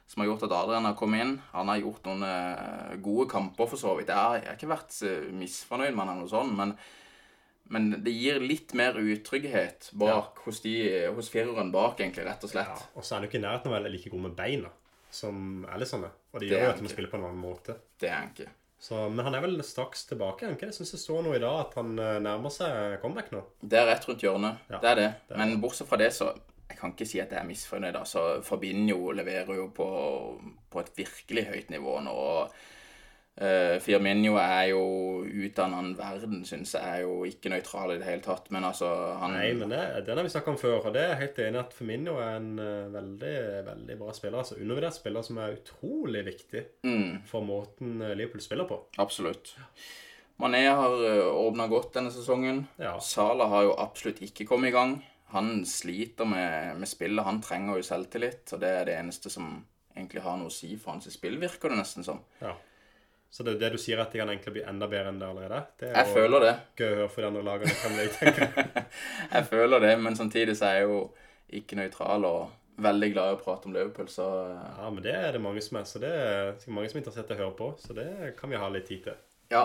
som 0.07 0.21
har 0.21 0.29
gjort 0.29 0.45
at 0.47 0.53
Adrian 0.53 0.85
har 0.85 0.97
kommet 0.99 1.25
inn. 1.25 1.37
Han 1.55 1.71
har 1.73 1.81
gjort 1.81 2.09
noen 2.09 2.27
eh, 2.29 2.97
gode 3.05 3.29
kamper, 3.31 3.69
for 3.71 3.81
så 3.81 3.95
vidt. 3.99 4.11
Jeg 4.13 4.21
har, 4.21 4.41
jeg 4.41 4.51
har 4.51 4.59
ikke 4.59 4.73
vært 4.75 4.99
eh, 5.07 5.31
misfornøyd 5.33 5.95
med 5.95 6.03
han 6.03 6.13
eller 6.13 6.27
noe 6.27 6.33
sånt, 6.33 6.57
men, 6.59 6.75
men 7.73 7.91
det 8.05 8.13
gir 8.13 8.43
litt 8.45 8.75
mer 8.77 8.99
utrygghet 9.01 9.89
bak 9.97 10.43
hos, 10.45 10.61
de, 10.65 10.75
hos 11.17 11.31
fireren 11.33 11.71
bak, 11.73 12.01
egentlig, 12.01 12.27
rett 12.27 12.45
og 12.45 12.51
ja. 12.51 12.57
slett. 12.59 12.83
Og 12.95 13.05
så 13.05 13.15
er 13.15 13.17
han 13.19 13.27
jo 13.27 13.31
ikke 13.33 13.41
i 13.41 13.45
nærheten 13.47 13.71
av 13.71 13.73
å 13.73 13.79
være 13.79 13.93
like 13.95 14.13
god 14.13 14.27
med 14.27 14.37
beina. 14.39 14.73
som 15.15 15.65
Alison 15.71 16.05
er. 16.05 16.13
Og 16.35 16.41
det 16.41 16.49
Det 16.49 16.57
gjør 16.57 16.65
jo 16.65 16.75
at 16.75 16.83
de 16.83 16.91
spiller 16.91 17.11
på 17.11 17.17
en 17.21 17.25
annen 17.29 17.41
måte. 17.41 17.77
Det 18.03 18.09
er 18.11 18.17
han 18.19 18.33
ikke. 18.35 18.51
Så, 18.85 18.99
men 19.09 19.25
han 19.25 19.35
er 19.39 19.41
vel 19.41 19.63
straks 19.65 20.03
tilbake? 20.11 20.51
Jeg 20.61 20.75
syns 20.77 20.91
det 20.93 20.99
står 21.01 21.23
noe 21.25 21.39
i 21.39 21.41
dag 21.41 21.61
at 21.63 21.77
han 21.79 21.95
eh, 21.97 22.19
nærmer 22.21 22.53
seg 22.53 22.99
comeback 23.01 23.31
nå. 23.33 23.41
Det 23.63 23.79
er 23.81 23.87
rett 23.89 24.05
rundt 24.09 24.25
hjørnet. 24.27 24.67
Ja, 24.69 24.81
det 24.83 24.91
er 24.91 24.99
det. 24.99 25.07
det 25.29 25.37
er 25.37 25.41
Men 25.41 25.63
bortsett 25.63 25.89
fra 25.89 26.01
det, 26.03 26.11
så 26.13 26.35
Jeg 26.69 26.79
kan 26.81 26.93
ikke 26.93 27.07
si 27.07 27.21
at 27.23 27.33
jeg 27.33 27.39
er 27.41 27.49
misfornøyd. 27.49 27.97
Altså, 27.97 28.43
Fabinho 28.45 29.13
leverer 29.17 29.55
jo 29.57 29.69
på, 29.73 29.89
på 30.73 30.81
et 30.81 30.93
virkelig 30.97 31.47
høyt 31.49 31.71
nivå 31.73 32.01
nå. 32.05 32.13
og 32.13 32.55
eh, 33.37 33.77
Firmino 33.83 34.37
er 34.39 34.69
jo 34.71 34.83
annen 35.63 35.95
verden, 35.99 36.43
syns 36.47 36.75
jeg. 36.77 36.83
Er 36.85 37.03
jo 37.05 37.25
ikke 37.29 37.53
nøytral 37.53 37.95
i 37.95 37.99
det 38.01 38.09
hele 38.09 38.25
tatt. 38.25 38.51
Men 38.55 38.67
altså, 38.69 38.91
han 39.21 39.37
Nei, 39.37 39.51
men 39.59 39.73
det, 39.73 39.83
den 40.07 40.21
har 40.21 40.27
vi 40.27 40.33
snakka 40.33 40.53
om 40.55 40.61
før, 40.61 40.79
og 40.81 40.95
det 40.95 41.03
er 41.03 41.13
jeg 41.15 41.23
helt 41.23 41.43
enig 41.47 41.63
at 41.63 41.77
Firmino 41.77 42.17
er 42.23 42.39
en 42.39 42.53
uh, 42.61 42.93
veldig 42.95 43.35
veldig 43.71 43.99
bra 44.01 44.15
spiller. 44.17 44.39
altså 44.43 44.59
Undervurdert 44.61 44.99
spiller 44.99 45.27
som 45.27 45.41
er 45.43 45.59
utrolig 45.59 46.25
viktig 46.29 46.65
mm, 46.87 47.11
for 47.31 47.47
måten 47.47 48.01
eh, 48.03 48.17
Liverpool 48.19 48.45
spiller 48.45 48.69
på. 48.71 48.81
Absolutt. 49.03 49.55
Mané 50.43 50.65
har 50.67 50.95
åpna 51.31 51.69
godt 51.71 51.93
denne 51.95 52.11
sesongen. 52.11 52.65
Ja. 52.83 52.97
Sala 52.99 53.47
har 53.53 53.69
jo 53.69 53.77
absolutt 53.79 54.19
ikke 54.25 54.49
kommet 54.49 54.73
i 54.73 54.75
gang. 54.75 54.97
Han 55.31 55.61
sliter 55.67 56.27
med, 56.27 56.75
med 56.81 56.91
spillet. 56.91 57.27
Han 57.27 57.39
trenger 57.43 57.79
jo 57.79 57.87
selvtillit, 57.87 58.43
og 58.55 58.63
det 58.63 58.73
er 58.81 58.89
det 58.89 58.97
eneste 58.99 59.31
som 59.31 59.61
egentlig 59.95 60.25
har 60.25 60.39
noe 60.41 60.51
å 60.51 60.55
si 60.55 60.73
for 60.75 60.97
hans 60.97 61.07
spill, 61.15 61.39
virker 61.39 61.71
det 61.71 61.79
nesten 61.79 62.07
som. 62.07 62.23
ja. 62.43 62.57
Så 63.35 63.43
det, 63.43 63.57
det 63.59 63.73
du 63.75 63.79
sier, 63.83 63.99
at 63.99 64.13
de 64.15 64.21
kan 64.21 64.31
egentlig 64.31 64.53
bli 64.55 64.63
enda 64.71 64.87
bedre 64.87 65.11
enn 65.11 65.17
det 65.19 65.27
allerede? 65.27 65.61
Det 65.81 65.89
er 65.91 65.97
Jeg 66.05 66.13
føler 66.15 66.45
det. 66.45 66.53
gøy 66.79 66.91
å 66.93 66.99
høre 67.01 67.09
for 67.11 67.25
de 67.25 67.31
andre 67.33 67.41
lagene. 67.49 67.73
Kan 67.83 67.97
jeg 67.99 68.13
tenke. 68.15 68.75
Jeg 69.35 69.47
føler 69.51 69.83
det, 69.83 69.95
men 70.05 70.15
samtidig 70.19 70.55
så 70.61 70.69
er 70.69 70.77
jeg 70.79 70.87
jo 70.93 71.01
ikke 71.59 71.79
nøytral 71.81 72.27
og 72.29 72.53
veldig 72.85 73.09
glad 73.15 73.33
i 73.33 73.35
å 73.37 73.41
prate 73.43 73.67
om 73.67 73.75
Liverpool, 73.75 74.07
så 74.11 74.25
Ja, 74.79 74.87
men 74.91 75.03
det 75.03 75.15
er 75.19 75.33
det 75.35 75.41
mange 75.43 75.63
som 75.67 75.81
er. 75.81 75.89
Så 75.91 75.99
det 76.03 76.11
er 76.15 76.53
sikkert 76.61 76.77
mange 76.79 76.93
som 76.93 76.99
er 77.01 77.03
interessert 77.05 77.33
i 77.33 77.35
å 77.35 77.41
høre 77.43 77.57
på. 77.59 77.73
Så 77.83 77.97
det 77.99 78.07
kan 78.39 78.55
vi 78.55 78.61
ha 78.63 78.69
litt 78.71 78.87
tid 78.93 79.03
til. 79.09 79.19
ja. 79.51 79.65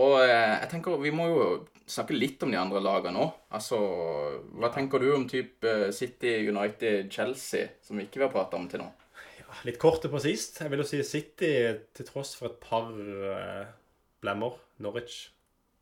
Og 0.00 0.20
eh, 0.22 0.60
jeg 0.62 0.68
tenker 0.70 1.00
vi 1.02 1.10
må 1.12 1.24
jo 1.28 1.44
snakke 1.90 2.14
litt 2.14 2.40
om 2.46 2.52
de 2.52 2.56
andre 2.60 2.80
lagene 2.80 3.18
òg. 3.24 3.32
Altså, 3.58 3.76
hva 4.56 4.70
tenker 4.72 5.02
du 5.02 5.08
om 5.16 5.24
type 5.28 5.72
City, 5.92 6.36
United, 6.48 7.10
Chelsea, 7.12 7.66
som 7.84 7.98
vi 7.98 8.06
ikke 8.06 8.22
har 8.22 8.30
prata 8.32 8.56
om 8.56 8.68
til 8.70 8.80
nå? 8.84 8.86
Litt 9.66 9.78
kort 9.82 10.04
og 10.06 10.12
presist. 10.14 10.60
Jeg 10.62 10.72
vil 10.72 10.82
jo 10.82 10.88
si 10.88 11.00
City, 11.06 11.50
til 11.96 12.08
tross 12.08 12.34
for 12.38 12.50
et 12.52 12.60
par 12.62 12.90
eh, 12.94 13.70
blemmer, 14.22 14.58
Norwich 14.84 15.22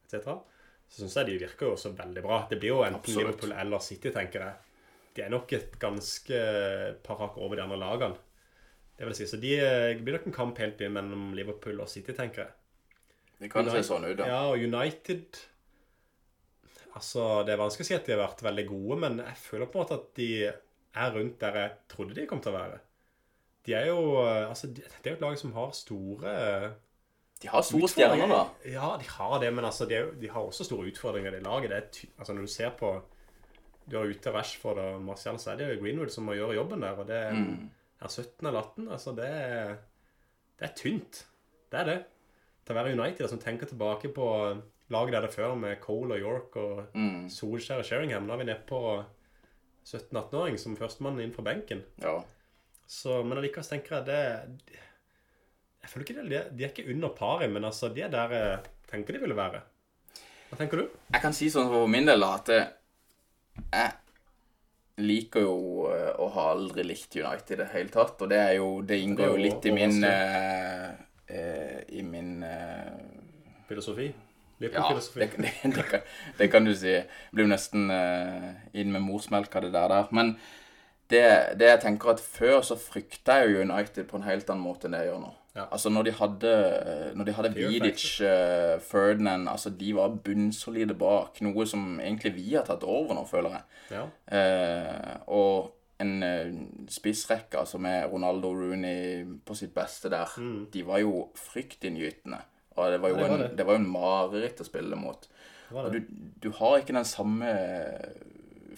etc., 0.08 0.38
så 0.88 1.02
syns 1.02 1.18
jeg 1.18 1.28
de 1.28 1.40
virker 1.42 1.68
jo 1.68 1.74
også 1.74 1.90
veldig 1.98 2.22
bra. 2.24 2.38
Det 2.48 2.56
blir 2.62 2.72
jo 2.72 2.78
enten 2.80 3.02
Absolutt. 3.02 3.20
Liverpool 3.20 3.52
eller 3.52 3.82
City, 3.84 4.08
tenker 4.14 4.40
jeg. 4.46 4.54
De 5.18 5.24
er 5.26 5.32
nok 5.34 5.52
et 5.52 5.74
ganske 5.82 6.38
par 7.04 7.20
hakk 7.20 7.36
over 7.36 7.58
de 7.58 7.64
andre 7.66 7.76
lagene. 7.82 8.16
Det 8.96 9.06
vil 9.06 9.18
si. 9.18 9.26
Så 9.28 9.36
de 9.42 9.52
eh, 9.60 10.00
blir 10.00 10.16
nok 10.16 10.30
en 10.30 10.38
kamp 10.38 10.62
helt 10.62 10.80
inn 10.82 10.96
mellom 10.96 11.28
Liverpool 11.36 11.84
og 11.84 11.90
City, 11.92 12.14
tenker 12.16 12.46
jeg. 12.46 12.56
Det 13.38 13.52
kan 13.52 13.68
United- 13.68 13.84
se 13.84 13.90
sånn 13.92 14.08
ut, 14.08 14.16
da. 14.18 14.30
Ja, 14.32 14.40
og 14.50 14.64
United 14.64 15.44
Altså, 16.98 17.44
det 17.46 17.52
er 17.52 17.60
vanskelig 17.60 17.84
å 17.84 17.88
si 17.92 17.94
at 17.94 18.08
de 18.08 18.14
har 18.16 18.24
vært 18.24 18.40
veldig 18.42 18.64
gode, 18.66 18.96
men 19.04 19.20
jeg 19.22 19.38
føler 19.38 19.68
på 19.70 19.78
en 19.78 19.84
måte 19.84 19.98
at 20.00 20.06
de 20.18 20.30
er 20.48 21.12
rundt 21.14 21.36
der 21.38 21.58
jeg 21.60 21.74
trodde 21.92 22.16
de 22.16 22.24
kom 22.26 22.40
til 22.42 22.50
å 22.50 22.56
være. 22.56 22.80
De 23.68 23.74
er 23.76 23.86
jo 23.90 24.00
Altså, 24.24 24.70
det 24.72 24.84
er 25.04 25.10
jo 25.12 25.16
et 25.18 25.24
lag 25.26 25.38
som 25.40 25.52
har 25.52 25.72
store 25.76 26.34
De 27.42 27.48
har 27.52 27.62
store 27.62 27.88
stjerner, 27.92 28.26
da. 28.32 28.38
Ja, 28.66 28.94
de 28.98 29.06
har 29.12 29.38
det, 29.42 29.52
men 29.54 29.64
altså, 29.68 29.86
de, 29.86 29.94
jo, 30.00 30.10
de 30.20 30.30
har 30.32 30.40
også 30.48 30.64
store 30.66 30.88
utfordringer 30.90 31.36
i 31.36 31.42
laget. 31.44 31.70
Det 31.70 32.06
altså, 32.18 32.32
når 32.34 32.48
du 32.48 32.52
ser 32.54 32.70
på 32.80 32.94
Du 33.88 33.96
har 33.98 34.08
ute 34.10 34.32
Rashford 34.34 34.78
og 34.82 35.00
Martial, 35.02 35.38
så 35.40 35.50
er 35.52 35.56
det 35.60 35.68
jo 35.68 35.82
Greenwood 35.82 36.10
som 36.12 36.24
må 36.28 36.34
gjøre 36.36 36.56
jobben 36.58 36.82
der, 36.82 36.96
og 36.98 37.06
det 37.08 37.20
Mm. 37.32 37.70
er 38.02 38.08
17 38.08 38.46
eller 38.46 38.60
18. 38.60 38.88
Altså, 38.92 39.12
det 39.16 39.28
er 39.28 39.76
Det 40.60 40.68
er 40.70 40.74
tynt. 40.76 41.26
Det 41.72 41.80
er 41.80 41.84
det. 41.84 42.04
Til 42.66 42.74
å 42.74 42.78
være 42.82 42.92
United 43.00 43.28
som 43.28 43.38
tenker 43.38 43.66
tilbake 43.66 44.08
på 44.14 44.26
laget 44.90 45.12
der 45.12 45.20
det 45.20 45.30
før 45.34 45.54
med 45.56 45.76
Cole 45.80 46.14
og 46.14 46.20
York 46.20 46.56
og 46.56 46.84
Mm. 46.94 47.28
Solskjær 47.30 47.78
og 47.78 47.84
Sheringham. 47.84 48.22
Nå 48.26 48.32
er 48.32 48.36
vi 48.38 48.44
nede 48.44 48.62
på 48.66 49.04
17-18-åring 49.84 50.58
som 50.58 50.76
førstemann 50.76 51.20
inn 51.22 51.32
fra 51.32 51.42
benken. 51.46 51.82
Ja. 52.02 52.18
Så, 52.88 53.18
men 53.22 53.36
allikevel 53.38 53.66
tenker 53.68 53.98
jeg 53.98 54.06
det 54.08 54.20
Jeg 55.82 55.90
føler 55.92 56.04
ikke 56.06 56.22
det, 56.28 56.42
de 56.56 56.64
er- 56.64 56.70
ikke 56.72 56.90
under 56.94 57.08
paret, 57.16 57.50
men 57.52 57.64
altså, 57.68 57.88
de 57.92 58.02
er 58.06 58.12
der 58.12 58.32
jeg 58.34 58.58
tenker 58.90 59.12
de 59.16 59.20
ville 59.22 59.36
være. 59.36 59.60
Hva 60.48 60.56
tenker 60.58 60.80
du? 60.82 60.88
Jeg 61.12 61.20
kan 61.22 61.34
si 61.36 61.50
sånn 61.52 61.68
for 61.68 61.86
min 61.92 62.08
del 62.08 62.24
at 62.24 62.48
eh, 62.54 62.70
jeg 63.72 63.92
liker 65.04 65.44
jo 65.44 65.88
eh, 65.92 66.14
å 66.18 66.28
ha 66.34 66.46
aldri 66.54 66.84
likt 66.88 67.16
United 67.20 67.52
i 67.54 67.60
det 67.62 67.68
hele 67.74 67.92
tatt, 67.92 68.20
og 68.24 68.30
det 68.32 68.40
jo 68.56 68.70
Det 68.82 68.98
inngår 69.04 69.28
jo 69.34 69.36
litt 69.44 69.68
i 69.68 69.74
min 69.76 69.98
eh, 70.08 70.88
eh, 71.28 71.82
I 72.00 72.02
min 72.02 72.42
eh, 72.42 72.96
Filosofi? 73.68 74.08
Ja, 74.08 74.64
Liverpool-filosofi? 74.66 75.20
det, 75.20 75.28
det, 75.38 75.52
det, 75.76 75.82
kan, 75.86 76.00
det 76.40 76.48
kan 76.50 76.64
du 76.66 76.72
si. 76.74 76.90
Jeg 76.96 77.06
blir 77.30 77.44
jo 77.46 77.50
nesten 77.52 77.90
eh, 77.94 78.48
inn 78.80 78.90
med 78.90 79.04
morsmelka, 79.04 79.60
det 79.62 79.70
der 79.76 79.92
der. 79.92 80.08
Men 80.10 80.32
det, 81.10 81.24
det 81.60 81.68
jeg 81.70 81.80
tenker 81.86 82.12
at 82.12 82.20
før 82.20 82.60
så 82.66 82.76
frykta 82.80 83.38
jeg 83.40 83.54
jo 83.54 83.62
United 83.64 84.08
på 84.10 84.18
en 84.18 84.26
helt 84.26 84.50
annen 84.50 84.64
måte 84.64 84.88
enn 84.88 84.96
det 84.96 85.04
jeg 85.04 85.12
gjør 85.12 85.22
nå. 85.22 85.30
Ja. 85.56 85.64
Altså 85.74 85.90
når 85.90 86.04
de 86.06 86.12
hadde 86.14 86.50
Når 87.18 87.26
de 87.26 87.32
hadde 87.34 87.50
Vidic, 87.56 88.02
uh, 88.22 88.76
Ferdinand 88.84 89.48
Altså 89.50 89.72
de 89.74 89.88
var 89.96 90.12
bunnsolide 90.22 90.94
bak. 90.94 91.40
Noe 91.42 91.66
som 91.66 91.96
egentlig 91.98 92.34
vi 92.36 92.52
har 92.52 92.68
tatt 92.68 92.84
over 92.86 93.16
nå, 93.16 93.24
føler 93.26 93.56
jeg. 93.56 93.64
Ja. 93.96 94.04
Uh, 94.30 95.16
og 95.34 95.74
en 95.98 96.22
uh, 96.22 96.52
spissrekke 96.92 97.58
altså 97.58 97.80
med 97.82 98.06
Ronaldo 98.12 98.52
Rooney 98.54 99.24
på 99.48 99.56
sitt 99.58 99.74
beste 99.74 100.12
der, 100.12 100.36
de 100.70 100.84
var 100.86 101.02
jo 101.02 101.24
fryktinngytende. 101.34 102.38
Og 102.76 102.92
det 102.92 103.00
var 103.02 103.10
jo, 103.10 103.16
Mm. 103.16 103.22
Ja, 103.22 103.26
det 103.26 103.32
var 103.32 103.34
en, 103.34 103.42
det. 103.42 103.58
det 103.58 103.66
var 103.66 103.80
en 103.80 103.90
mareritt 103.90 104.60
å 104.62 104.68
spille 104.68 104.96
mot. 105.00 105.26
Det 105.26 105.74
det. 105.74 105.82
Og 105.82 105.92
du, 105.92 105.98
du 106.44 106.50
har 106.60 106.78
ikke 106.78 106.94
den 106.94 107.08
samme 107.08 107.50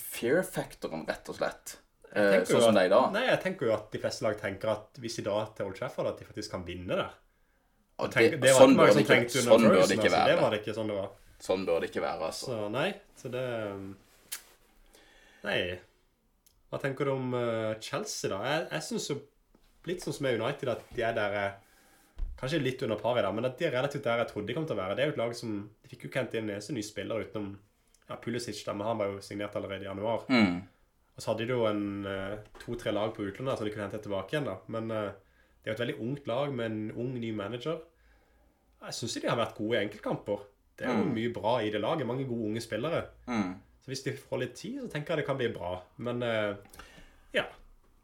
fear-faktoren, 0.00 1.04
rett 1.10 1.28
og 1.28 1.36
slett. 1.36 1.76
Eh, 2.10 2.40
sånn 2.48 2.64
som 2.64 2.74
det 2.74 2.86
er 2.86 2.90
i 2.90 2.92
dag. 2.92 3.10
Nei, 3.14 3.24
jeg 3.28 3.40
tenker 3.44 3.68
jo 3.68 3.74
at 3.76 3.90
de 3.92 4.00
fleste 4.02 4.26
lag 4.26 4.38
tenker 4.40 4.72
at 4.72 4.98
hvis 5.02 5.20
de 5.20 5.26
drar 5.28 5.52
til 5.54 5.68
Old 5.68 5.78
Trafford, 5.78 6.10
at 6.10 6.18
de 6.18 6.26
faktisk 6.26 6.56
kan 6.56 6.64
vinne 6.66 6.98
der. 6.98 7.12
Og 8.00 8.10
Tenk, 8.10 8.34
det, 8.34 8.40
det 8.42 8.54
var 8.54 8.64
sånn, 8.64 8.74
ikke 8.74 8.80
bør 8.80 8.94
det 8.94 9.02
ikke, 9.04 9.42
sånn 9.44 9.66
bør 9.66 9.76
det 9.76 9.96
ikke 9.96 10.08
altså. 10.08 10.10
Det 10.10 10.14
være. 10.16 10.40
var 10.40 10.54
det 10.54 10.60
ikke 10.62 10.76
sånn 10.76 10.90
det 10.90 10.96
var. 10.96 11.10
Sånn 11.40 11.66
bør 11.68 11.82
det 11.82 11.90
ikke 11.90 12.04
være, 12.04 12.30
altså. 12.30 12.48
Så 12.50 12.70
nei, 12.72 12.88
så 13.20 13.32
det 13.32 13.46
um, 13.70 13.90
Nei. 15.40 15.60
Hva 16.70 16.80
tenker 16.82 17.08
du 17.08 17.14
om 17.14 17.32
uh, 17.32 17.76
Chelsea, 17.80 18.28
da? 18.32 18.40
Jeg, 18.44 18.66
jeg 18.74 18.86
syns 18.88 19.08
jo 19.12 19.18
litt 19.88 20.04
sånn 20.04 20.16
som 20.16 20.26
med 20.26 20.40
United, 20.40 20.72
at 20.74 20.90
de 20.96 21.04
er 21.06 21.14
der 21.16 21.36
eh, 21.40 21.58
Kanskje 22.40 22.60
litt 22.60 22.82
under 22.84 22.96
par 22.96 23.18
i 23.20 23.22
dag, 23.24 23.34
men 23.36 23.44
at 23.44 23.56
de 23.60 23.66
er 23.68 23.74
relativt 23.76 24.06
der 24.06 24.22
jeg 24.22 24.30
trodde 24.30 24.48
de 24.48 24.54
kom 24.56 24.66
til 24.68 24.76
å 24.76 24.80
være. 24.80 24.94
Det 24.96 25.02
er 25.04 25.10
jo 25.10 25.12
et 25.12 25.18
lag 25.20 25.32
som 25.36 25.56
De 25.60 25.90
fikk 25.92 26.06
jo 26.06 26.08
ikke 26.08 26.22
hente 26.22 26.38
inn 26.38 26.46
en 26.46 26.54
eneste 26.54 26.72
ny 26.72 26.84
spiller 26.84 27.24
utenom 27.26 27.50
ja, 28.08 28.16
Pulisic, 28.16 28.62
da, 28.64 28.72
men 28.72 28.88
han 28.88 29.00
var 29.00 29.10
jo 29.10 29.18
signert 29.24 29.56
allerede 29.60 29.84
i 29.84 29.88
januar. 29.88 30.24
Mm. 30.32 30.62
Og 31.20 31.24
så 31.24 31.34
hadde 31.34 31.44
de 31.50 31.52
jo 31.52 31.66
en 31.68 32.06
eh, 32.08 32.38
to-tre 32.62 32.92
lag 32.96 33.10
på 33.12 33.26
utlandet 33.28 33.58
som 33.60 33.66
de 33.68 33.72
kunne 33.74 33.84
hente 33.90 33.98
tilbake 34.00 34.32
igjen, 34.32 34.46
da. 34.48 34.54
Men 34.72 34.90
eh, 34.96 35.10
det 35.60 35.68
er 35.68 35.74
jo 35.74 35.76
et 35.76 35.82
veldig 35.82 35.96
ungt 36.00 36.26
lag 36.30 36.54
med 36.56 36.70
en 36.70 36.78
ung, 36.96 37.10
ny 37.20 37.32
manager. 37.36 37.82
Jeg 38.86 38.96
syns 38.96 39.18
de 39.20 39.28
har 39.28 39.36
vært 39.36 39.58
gode 39.58 39.76
i 39.76 39.82
enkeltkamper. 39.84 40.46
Det 40.80 40.86
er 40.88 40.94
jo 40.96 41.04
Mm. 41.04 41.12
mye 41.18 41.32
bra 41.36 41.58
i 41.60 41.68
det 41.70 41.80
laget. 41.82 42.06
Mange 42.08 42.24
gode 42.24 42.46
unge 42.48 42.60
spillere. 42.64 43.02
Mm. 43.28 43.50
Så 43.84 43.92
hvis 43.92 44.02
de 44.06 44.12
får 44.16 44.38
litt 44.40 44.54
tid, 44.56 44.80
så 44.80 44.88
tenker 44.88 45.12
jeg 45.12 45.20
det 45.20 45.26
kan 45.26 45.36
bli 45.36 45.48
bra. 45.52 45.74
Men 45.98 46.22
eh, 46.22 46.54
ja. 47.36 47.44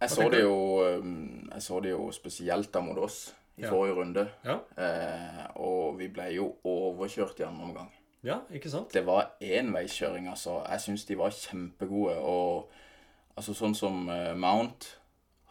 Jeg, 0.03 0.11
så 0.13 0.29
det 0.31 0.43
jo, 0.43 0.85
um, 1.01 1.49
jeg 1.55 1.63
så 1.65 1.81
det 1.81 1.91
jo 1.95 2.11
spesielt 2.13 2.69
da 2.75 2.81
mot 2.85 2.99
oss 2.99 3.33
i 3.57 3.63
Ja. 3.63 3.71
forrige 3.73 3.95
runde. 3.97 4.27
Ja. 4.45 4.59
Eh, 4.77 5.47
og 5.57 5.97
vi 5.99 6.09
ble 6.13 6.29
jo 6.35 6.51
overkjørt 6.69 7.41
i 7.41 7.45
andre 7.49 7.65
omgang. 7.65 7.89
ja, 8.23 8.41
ikke 8.53 8.69
sant? 8.69 8.93
Det 8.93 9.07
var 9.07 9.31
enveiskjøring, 9.41 10.29
altså. 10.29 10.61
Jeg 10.69 10.81
syns 10.81 11.05
de 11.07 11.15
var 11.17 11.31
kjempegode. 11.31 12.19
Og 12.19 12.69
altså 13.37 13.55
sånn 13.55 13.75
som 13.77 14.09
eh, 14.09 14.35
Mount 14.35 14.87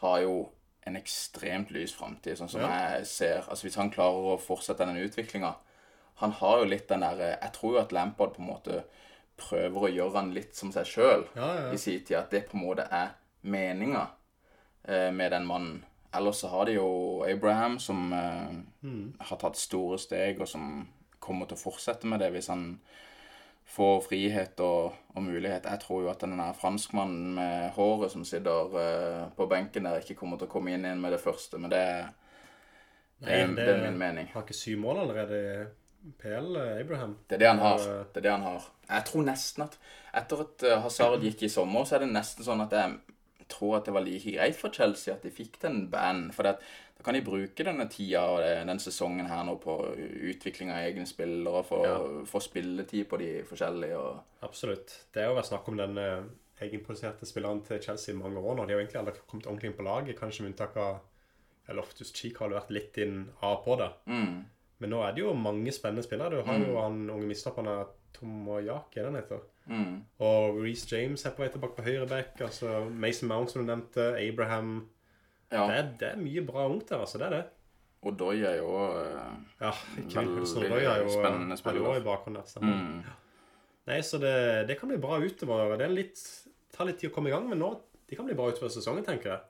har 0.01 0.20
jo 0.22 0.50
en 0.86 0.96
ekstremt 1.00 1.72
lys 1.74 1.94
framtid, 1.98 2.38
sånn 2.38 2.50
som 2.50 2.62
Ja. 2.62 2.68
jeg 2.98 3.06
ser. 3.08 3.46
Altså 3.50 3.65
Hvis 3.68 3.75
han 3.80 3.89
klarer 3.92 4.36
å 4.36 4.39
fortsette 4.42 4.86
den 4.86 4.98
utviklinga 5.01 5.56
Han 6.22 6.32
har 6.32 6.60
jo 6.60 6.65
litt 6.70 6.88
den 6.88 7.01
derre 7.01 7.32
Jeg 7.42 7.51
tror 7.54 7.74
jo 7.74 7.80
at 7.82 7.92
Lampard 7.92 8.36
på 8.36 8.42
en 8.44 8.48
måte 8.48 8.84
prøver 9.38 9.82
å 9.82 9.89
gjøre 9.94 10.13
han 10.15 10.30
litt 10.34 10.56
som 10.56 10.72
seg 10.72 10.86
sjøl 10.86 11.25
Ja, 11.36 11.48
ja, 11.56 11.72
i 11.74 11.77
sin 11.77 12.04
tid. 12.06 12.18
At 12.18 12.30
det 12.32 12.46
på 12.50 12.56
en 12.58 12.63
måte 12.68 12.86
er 12.92 13.10
meninga 13.44 14.08
eh, 14.88 15.12
med 15.12 15.32
den 15.32 15.46
mannen. 15.46 15.84
Ellers 16.13 16.38
så 16.39 16.48
har 16.54 16.65
de 16.65 16.74
jo 16.77 17.24
Abraham, 17.27 17.80
som 17.80 18.13
eh, 18.13 18.62
Mm. 18.86 19.13
har 19.20 19.38
tatt 19.38 19.58
store 19.58 19.98
steg, 19.98 20.39
og 20.39 20.48
som 20.48 20.88
kommer 21.20 21.48
til 21.48 21.58
å 21.58 21.63
fortsette 21.72 22.06
med 22.06 22.20
det 22.20 22.32
hvis 22.32 22.48
han 22.48 22.80
får 23.65 24.01
frihet 24.05 24.60
og, 24.62 24.93
og 25.15 25.24
mulighet. 25.25 25.65
Jeg 25.65 25.79
tror 25.81 26.03
jo 26.03 26.10
at 26.12 26.22
den 26.22 26.38
franskmannen 26.60 27.34
med 27.36 27.72
håret 27.75 28.12
som 28.13 28.25
sitter 28.27 28.75
uh, 28.75 29.24
på 29.36 29.48
benken 29.50 29.88
der, 29.88 29.98
ikke 30.03 30.15
kommer 30.19 30.38
til 30.38 30.48
å 30.48 30.51
komme 30.51 30.72
inn 30.75 30.86
igjen 30.86 31.01
med 31.01 31.15
det 31.15 31.19
første, 31.24 31.57
men 31.57 31.74
det, 31.74 31.79
er- 31.81 32.12
det, 33.25 33.31
Nei, 33.31 33.55
det 33.57 33.65
er 33.74 33.81
min 33.88 33.98
mening. 33.98 34.29
Har 34.34 34.45
ikke 34.45 34.53
syv 34.57 34.77
mål 34.84 35.01
allerede 35.05 35.39
i 36.05 36.12
PL, 36.22 36.51
eh, 36.62 36.81
Abraham? 36.84 37.15
Det 37.25 37.39
er 37.39 37.41
det 37.41 37.48
han 37.50 37.63
har. 37.63 37.79
Eh, 37.79 38.03
Det 38.13 38.22
er 38.22 38.27
det 38.27 38.31
han 38.36 38.45
har. 38.45 38.69
Jeg 38.91 39.05
tror 39.10 39.25
nesten 39.25 39.63
at 39.65 39.77
etter 40.22 40.43
at 40.45 40.65
Hazard 40.84 41.24
gikk 41.25 41.43
i 41.48 41.50
sommer, 41.50 41.88
så 41.89 41.95
er 41.98 42.05
det 42.05 42.12
nesten 42.13 42.45
sånn 42.45 42.62
at 42.67 42.75
jeg 42.77 43.00
tror 43.52 43.78
at 43.78 43.86
det 43.86 43.94
var 43.94 44.06
like 44.06 44.32
greit 44.36 44.58
for 44.58 44.74
Chelsea 44.74 45.14
at 45.14 45.24
de 45.25 45.32
fikk 45.34 45.60
den 45.62 45.86
banen. 45.92 46.32
For 46.34 46.48
da 46.48 46.56
kan 47.06 47.14
de 47.14 47.22
bruke 47.25 47.66
denne 47.66 47.86
tida 47.92 48.24
og 48.34 48.42
den 48.68 48.80
sesongen 48.82 49.28
her 49.30 49.44
nå 49.46 49.58
på 49.62 49.75
utvikling 50.32 50.72
av 50.74 50.86
egne 50.88 51.06
spillere, 51.10 51.62
få 51.68 51.82
få 52.25 52.42
spilletid 52.42 53.06
på 53.12 53.20
de 53.22 53.30
forskjellige 53.46 54.00
og 54.00 54.48
Absolutt. 54.48 54.96
Det 55.14 55.25
jo 55.28 55.36
vært 55.38 55.50
snakk 55.52 55.68
om 55.70 55.78
den 55.78 55.98
eh, 56.02 56.24
egenproduserte 56.66 57.28
spilleren 57.28 57.62
til 57.68 57.82
Chelsea 57.84 58.14
i 58.14 58.18
mange 58.18 58.40
år 58.40 58.58
nå. 58.58 58.66
De 58.66 58.74
har 58.75 58.82
egentlig 58.82 59.02
aldri 59.02 59.22
kommet 59.28 59.48
ordentlig 59.50 59.72
inn 59.72 59.78
på 59.78 59.86
laget, 59.88 60.20
kanskje 60.20 60.46
med 60.46 60.54
unntak 60.54 60.78
av 60.82 60.98
ja, 61.68 61.75
Loftus 61.78 62.14
Cheek 62.16 62.38
har 62.42 62.54
vært 62.54 62.74
litt 62.74 62.98
inn 63.02 63.25
av 63.42 63.62
på 63.66 63.78
det. 63.82 63.92
mm, 64.06 64.36
Men 64.84 64.92
nå 64.94 65.02
er 65.04 65.14
det 65.16 65.24
jo 65.24 65.34
mange 65.38 65.74
spennende 65.74 66.04
spillere. 66.06 66.42
Du 66.42 66.48
har 66.50 66.60
jo 66.62 66.78
han 66.80 67.06
unge 67.10 67.30
midtstopperen 67.30 67.94
Tomoyaki, 68.15 69.00
det 69.00 69.05
han 69.10 69.17
heter. 69.19 69.43
mm, 69.67 69.95
Og 70.25 70.60
Reece 70.63 70.88
James 70.91 71.25
er 71.25 71.34
på 71.36 71.43
vei 71.43 71.50
tilbake 71.53 71.77
på 71.77 71.86
høyreback. 71.86 72.39
Altså 72.48 72.86
Mason 72.89 73.29
Mount, 73.31 73.51
som 73.51 73.62
du 73.63 73.69
nevnte. 73.69 74.07
Abraham. 74.22 74.74
Ja. 75.51 75.65
Det, 75.67 75.75
er, 75.77 75.91
det 76.00 76.10
er 76.13 76.22
mye 76.24 76.43
bra 76.48 76.67
ungt 76.69 76.89
der, 76.89 77.03
altså. 77.05 77.22
Det 77.22 77.27
er 77.27 77.36
det. 77.39 77.43
Og 78.05 78.13
Doy 78.19 78.43
er 78.45 78.60
jo 78.60 78.69
uh, 78.77 79.34
Ja, 79.62 79.72
Hudson 79.98 80.62
Odoi 80.62 80.84
er 80.86 81.00
jo 81.01 81.10
spennende 81.10 81.55
er 81.55 81.62
spiller. 81.62 81.95
i 81.98 82.03
bakgrunnen 82.05 82.43
der. 82.43 82.62
mm, 82.62 83.01
Nei, 83.86 84.00
så 84.01 84.17
det, 84.22 84.67
det 84.69 84.77
kan 84.79 84.89
bli 84.89 84.98
bra 85.01 85.17
utover. 85.22 85.75
Det 85.77 85.89
litt, 85.91 86.22
tar 86.74 86.89
litt 86.89 87.00
tid 87.01 87.10
å 87.12 87.15
komme 87.15 87.29
i 87.29 87.34
gang, 87.34 87.48
men 87.50 87.62
nå 87.62 87.72
de 88.05 88.17
kan 88.17 88.25
bli 88.27 88.38
bra 88.38 88.51
utover 88.53 88.69
sesongen, 88.74 89.05
tenker 89.05 89.31
jeg. 89.31 89.41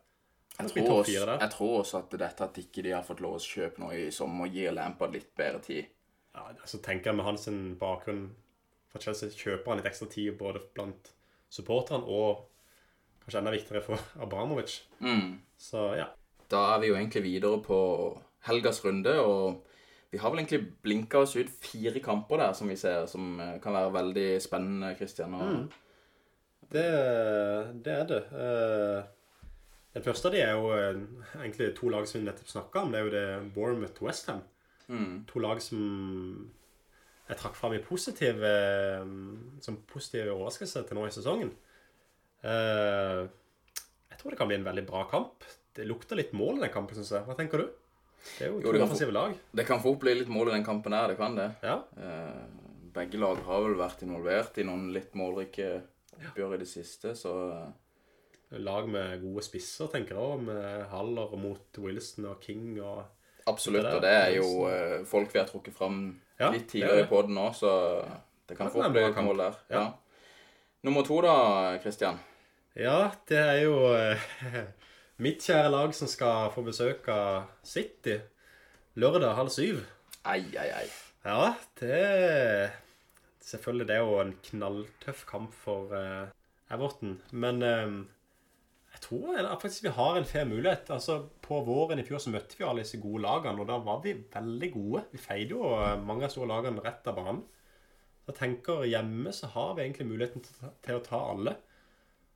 jeg, 0.60 0.72
tror 0.72 1.02
også, 1.02 1.36
jeg 1.42 1.52
tror 1.52 1.74
også 1.82 2.00
at 2.00 2.16
dette 2.20 2.48
at 2.48 2.58
ikke 2.62 2.84
de 2.86 2.94
har 2.96 3.04
fått 3.04 3.24
lov 3.24 3.36
å 3.36 3.44
kjøpe 3.44 3.84
noe 3.84 3.98
i 4.06 4.12
sommer, 4.16 4.48
gir 4.52 4.72
Lampard 4.76 5.16
litt 5.16 5.34
bedre 5.36 5.60
tid. 5.64 5.92
Ja, 6.36 6.48
altså 6.52 6.80
tenker 6.84 7.12
jeg 7.12 7.20
med 7.20 7.28
hans 7.28 7.48
bakgrunn 7.80 8.30
for 8.96 9.04
Chelsea 9.04 9.30
kjøper 9.36 9.74
han 9.74 9.82
litt 9.82 9.90
ekstra 9.92 10.08
tid 10.12 10.38
både 10.40 10.62
blant 10.76 11.12
supporterne 11.52 12.08
og 12.08 12.46
kanskje 13.26 13.42
enda 13.42 13.52
viktigere 13.54 13.84
for 13.84 14.00
Abramovic. 14.24 14.78
Mm. 15.04 15.42
Så 15.60 15.90
ja. 16.00 16.10
Da 16.52 16.62
er 16.76 16.84
vi 16.84 16.92
jo 16.92 16.96
egentlig 16.98 17.24
videre 17.26 17.60
på 17.66 17.78
helgas 18.46 18.80
runde, 18.86 19.16
og 19.20 19.64
vi 20.14 20.20
har 20.22 20.32
vel 20.32 20.44
egentlig 20.44 20.68
blinka 20.86 21.24
oss 21.26 21.34
ut 21.36 21.50
fire 21.50 22.00
kamper 22.06 22.40
der 22.40 22.54
som 22.56 22.70
vi 22.70 22.78
ser, 22.80 23.08
som 23.10 23.40
eh, 23.42 23.56
kan 23.64 23.74
være 23.76 23.96
veldig 23.98 24.30
spennende, 24.44 24.94
Christian. 25.00 25.34
Og, 25.34 25.50
Mm. 25.56 25.66
Det, 26.66 26.84
det 27.86 27.92
er 27.94 28.06
det. 28.10 28.22
Eh, 28.34 29.04
Den 29.94 30.04
første 30.04 30.28
av 30.28 30.34
de 30.34 30.40
er 30.42 30.56
jo 30.58 30.72
eh, 30.74 30.98
egentlig 31.44 31.68
to 31.78 31.90
lag 31.94 32.08
som 32.10 32.20
vi 32.20 32.26
nettopp 32.26 32.50
snakka 32.52 32.82
om. 32.82 32.92
Det 32.92 33.00
er 33.00 33.06
jo 33.06 33.12
det 33.14 33.54
Bournemouth 33.54 34.02
Westham. 34.04 34.42
Mm. 34.88 35.26
To 35.30 35.40
lag 35.40 35.62
som 35.62 35.84
jeg 37.30 37.38
trakk 37.40 37.56
fram 37.58 37.74
i 37.74 37.82
positive 37.82 38.50
som 39.66 39.78
positive 39.90 40.34
overraskelser 40.36 40.86
til 40.88 40.98
nå 41.00 41.08
i 41.08 41.14
sesongen. 41.16 41.52
Eh, 42.46 43.24
Jeg 44.12 44.20
tror 44.22 44.32
det 44.32 44.38
kan 44.40 44.48
bli 44.50 44.58
en 44.60 44.68
veldig 44.68 44.86
bra 44.88 45.04
kamp. 45.12 45.44
Det 45.76 45.86
lukter 45.90 46.16
litt 46.16 46.32
mål 46.34 46.58
i 46.60 46.66
den 46.66 46.72
kampen, 46.74 46.96
syns 46.96 47.12
jeg. 47.12 47.26
Hva 47.28 47.36
tenker 47.38 47.62
du? 47.64 47.66
Det 48.38 48.46
er 48.46 48.52
jo 48.54 48.62
Jo, 48.62 48.72
to 48.74 48.84
offensive 48.86 49.12
lag. 49.14 49.34
Det 49.54 49.66
kan 49.68 49.82
fort 49.84 50.00
bli 50.02 50.14
litt 50.16 50.30
mål 50.32 50.50
i 50.50 50.56
den 50.56 50.64
kampen 50.66 50.94
her, 50.96 51.10
det 51.12 51.18
kan 51.20 51.36
det. 51.36 51.50
Ja. 51.66 51.82
Eh, 51.98 52.46
begge 52.96 53.20
lag 53.20 53.42
har 53.46 53.62
vel 53.66 53.76
vært 53.78 54.06
involvert 54.06 54.58
i 54.58 54.64
noen 54.66 54.88
litt 54.96 55.14
målrike 55.20 55.82
oppgjør 56.16 56.56
i 56.56 56.62
det 56.62 56.70
siste, 56.70 57.16
så 57.18 57.34
eh, 57.52 57.74
Lag 58.62 58.86
med 58.88 59.20
gode 59.24 59.42
spisser, 59.44 59.90
tenker 59.92 60.16
jeg. 60.16 60.44
Med 60.46 60.84
Haller 60.92 61.32
mot 61.36 61.78
Wilson 61.82 62.28
og 62.30 62.44
King 62.46 62.78
og 62.80 63.02
absolutt. 63.46 63.86
Og 63.94 64.02
det 64.04 64.12
er 64.14 64.30
jo 64.38 64.48
eh, 64.70 65.04
folk 65.10 65.34
vi 65.34 65.40
har 65.40 65.48
trukket 65.50 65.76
fram 65.78 66.00
Ja, 66.40 66.50
litt 66.52 66.66
det 66.66 66.68
er 66.68 66.72
tidligere 66.72 67.02
det. 67.02 67.06
i 67.06 67.10
poden 67.12 67.36
nå, 67.38 67.50
så 67.56 67.72
det 68.02 68.08
kan 68.10 68.18
Det 68.48 68.58
kan 68.58 68.72
fort 68.74 68.86
en 68.86 68.92
bli 68.94 69.02
bra 69.02 69.10
et 69.10 69.16
kamp. 69.16 69.28
mål 69.28 69.38
der. 69.44 69.60
Ja. 69.70 69.80
Ja. 69.80 69.92
Nummer 70.86 71.02
to 71.08 71.22
da, 71.26 71.36
Christian. 71.82 72.20
Ja, 72.76 73.12
det 73.30 73.38
er 73.40 73.62
jo 73.64 73.78
eh, 73.96 74.18
mitt 75.26 75.42
kjære 75.46 75.72
lag 75.72 75.94
som 75.96 76.08
skal 76.12 76.52
få 76.52 76.62
besøk 76.68 77.08
av 77.10 77.46
City 77.64 78.20
lørdag 78.96 79.36
halv 79.36 79.50
syv. 79.50 79.84
Ai, 80.26 80.44
ai, 80.58 80.70
ai. 80.82 80.88
Ja, 81.26 81.54
det 81.80 82.72
Selvfølgelig, 83.46 83.88
det 83.88 83.96
er 83.96 84.02
jo 84.02 84.20
en 84.22 84.34
knalltøff 84.44 85.26
kamp 85.30 85.54
for 85.54 85.92
eh, 85.94 86.28
Everton. 86.74 87.20
Men 87.32 87.62
eh, 87.62 87.92
tror 89.06 89.36
jeg, 89.38 89.46
faktisk 89.62 89.84
vi 89.88 89.94
har 89.98 90.18
en 90.20 90.26
fair 90.30 90.46
mulighet. 90.50 90.90
Altså, 90.96 91.20
På 91.46 91.60
våren 91.68 92.02
i 92.02 92.06
fjor 92.08 92.22
så 92.24 92.32
møtte 92.34 92.58
vi 92.60 92.66
alle 92.68 92.84
disse 92.86 93.00
gode 93.04 93.22
lagene, 93.26 93.62
og 93.62 93.70
da 93.70 93.78
var 93.86 94.02
vi 94.04 94.14
veldig 94.34 94.70
gode. 94.74 95.04
Vi 95.14 95.22
feide 95.22 95.54
jo 95.58 95.70
eh, 95.78 95.96
mange 96.02 96.26
av 96.28 96.34
store 96.34 96.50
lagene 96.52 96.84
rett 96.86 97.08
av 97.12 97.16
banen. 97.20 97.44
Så 98.26 98.32
jeg 98.34 98.40
tenker 98.40 98.84
hjemme 98.90 99.30
så 99.38 99.52
har 99.54 99.76
vi 99.78 99.84
egentlig 99.86 100.08
muligheten 100.10 100.42
til, 100.42 100.56
å 100.58 100.62
ta- 100.66 100.74
til 100.88 100.98
å 101.00 101.04
ta 101.06 101.20
alle. 101.36 101.54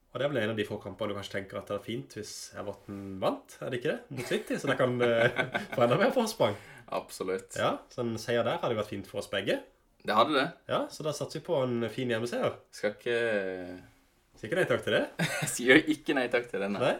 Og 0.09 0.17
det 0.17 0.25
er 0.25 0.31
vel 0.33 0.39
en 0.41 0.51
av 0.55 0.57
de 0.57 0.65
få 0.65 0.77
kampene 0.81 1.11
du 1.13 1.17
kanskje 1.19 1.35
tenker 1.35 1.59
at 1.59 1.67
det 1.69 1.75
er 1.75 1.83
fint 1.85 2.13
hvis 2.17 2.31
Everton 2.57 3.01
vant, 3.21 3.57
er 3.61 3.69
det 3.69 3.77
ikke 3.81 3.91
det? 3.91 3.99
Mot 4.17 4.29
City, 4.29 4.55
så 4.57 4.69
det 4.71 4.77
kan 4.79 4.95
eh, 5.05 5.41
få 5.75 5.83
enda 5.85 5.97
mer 6.01 6.13
forsprang. 6.15 6.55
Absolutt. 6.97 7.57
Ja, 7.61 7.75
så 7.93 8.01
en 8.05 8.15
seier 8.21 8.45
der 8.47 8.57
hadde 8.63 8.77
vært 8.79 8.89
fint 8.89 9.09
for 9.09 9.21
oss 9.21 9.29
begge. 9.29 9.59
Det 10.05 10.15
hadde 10.15 10.33
det. 10.37 10.45
Ja, 10.71 10.79
så 10.89 11.03
da 11.05 11.11
satser 11.13 11.41
vi 11.41 11.45
på 11.49 11.59
en 11.61 11.83
fin 11.93 12.09
hjemmeseier. 12.09 12.55
Skal 12.73 12.95
ikke 12.95 13.17
Sier 14.39 14.47
ikke 14.47 14.59
nei 14.61 14.67
takk 14.69 14.83
til 14.85 14.95
det? 14.95 15.01
Jeg 15.41 15.49
sier 15.51 15.81
ikke 15.91 16.15
nei 16.15 16.27
takk 16.31 16.45
til 16.47 16.63
denne. 16.63 16.79
Nei. 16.79 16.93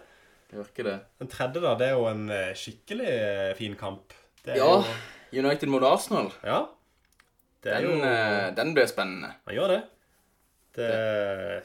Det 0.49 0.57
gjør 0.57 0.71
ikke 0.73 0.85
det. 0.89 0.95
Den 1.21 1.29
tredje, 1.31 1.61
da, 1.63 1.71
det 1.79 1.87
er 1.87 1.95
jo 1.95 2.07
en 2.09 2.25
eh, 2.35 2.51
skikkelig 2.57 3.07
eh, 3.13 3.51
fin 3.55 3.77
kamp. 3.79 4.15
Det 4.43 4.55
er 4.55 4.59
Ja, 4.59 4.73
jo 5.31 5.43
United 5.45 5.71
mot 5.71 5.85
Arsenal. 5.87 6.31
Ja. 6.43 6.65
Det 7.63 7.71
er 7.75 7.85
Den, 7.85 7.99
jo 8.01 8.09
eh, 8.09 8.49
den 8.57 8.73
blir 8.75 8.89
spennende. 8.91 9.33
Han 9.47 9.55
gjør 9.55 9.75
det. 9.75 9.79
Det 10.75 10.91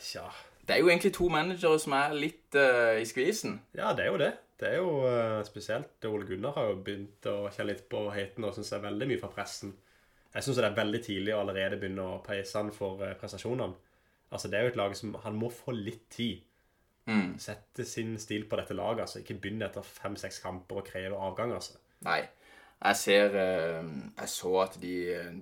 Tja. 0.04 0.28
Det 0.64 0.76
er 0.76 0.80
jo 0.80 0.88
egentlig 0.88 1.12
to 1.16 1.28
managere 1.28 1.78
som 1.82 1.92
er 1.98 2.14
litt 2.16 2.56
uh, 2.56 2.96
i 2.96 3.04
skvisen. 3.04 3.58
Ja, 3.76 3.90
det 3.92 4.06
er 4.06 4.12
jo 4.14 4.20
det. 4.20 4.30
Det 4.60 4.68
er 4.70 4.78
jo 4.78 4.92
uh, 5.04 5.42
spesielt 5.44 6.06
Ole 6.08 6.24
Gunnar 6.24 6.54
har 6.56 6.70
jo 6.70 6.78
begynt 6.86 7.26
å 7.28 7.50
kjenne 7.52 7.74
litt 7.74 7.82
på 7.90 8.06
heten 8.14 8.46
og 8.48 8.54
syns 8.56 8.70
det 8.72 8.78
er 8.78 8.86
veldig 8.86 9.08
mye 9.10 9.20
fra 9.20 9.28
pressen. 9.34 9.74
Jeg 10.32 10.46
syns 10.46 10.58
det 10.58 10.64
er 10.70 10.78
veldig 10.78 11.00
tidlig 11.04 11.34
å 11.34 11.42
allerede 11.42 11.76
begynne 11.82 12.06
å 12.14 12.22
peise 12.24 12.58
han 12.58 12.72
for 12.74 13.04
eh, 13.04 13.12
prestasjonene. 13.20 13.76
Altså, 14.34 14.50
det 14.50 14.58
er 14.58 14.66
jo 14.66 14.72
et 14.72 14.80
lag 14.80 14.96
som 14.98 15.14
Han 15.22 15.38
må 15.38 15.50
få 15.54 15.74
litt 15.76 16.08
tid. 16.10 16.42
Mm. 17.06 17.36
Sette 17.38 17.84
sin 17.84 18.16
stil 18.18 18.48
på 18.48 18.58
dette 18.58 18.74
laget. 18.74 19.04
altså 19.06 19.20
Ikke 19.20 19.36
begynne 19.38 19.68
etter 19.68 19.84
fem-seks 19.86 20.40
kamper 20.42 20.80
og 20.82 20.88
kreve 20.88 21.20
avgang, 21.20 21.52
altså. 21.54 21.78
Nei. 22.04 22.22
Jeg 22.84 22.96
ser 23.00 23.36
eh, 23.38 23.86
Jeg 24.18 24.28
så 24.28 24.52
at 24.64 24.78
de, 24.82 24.94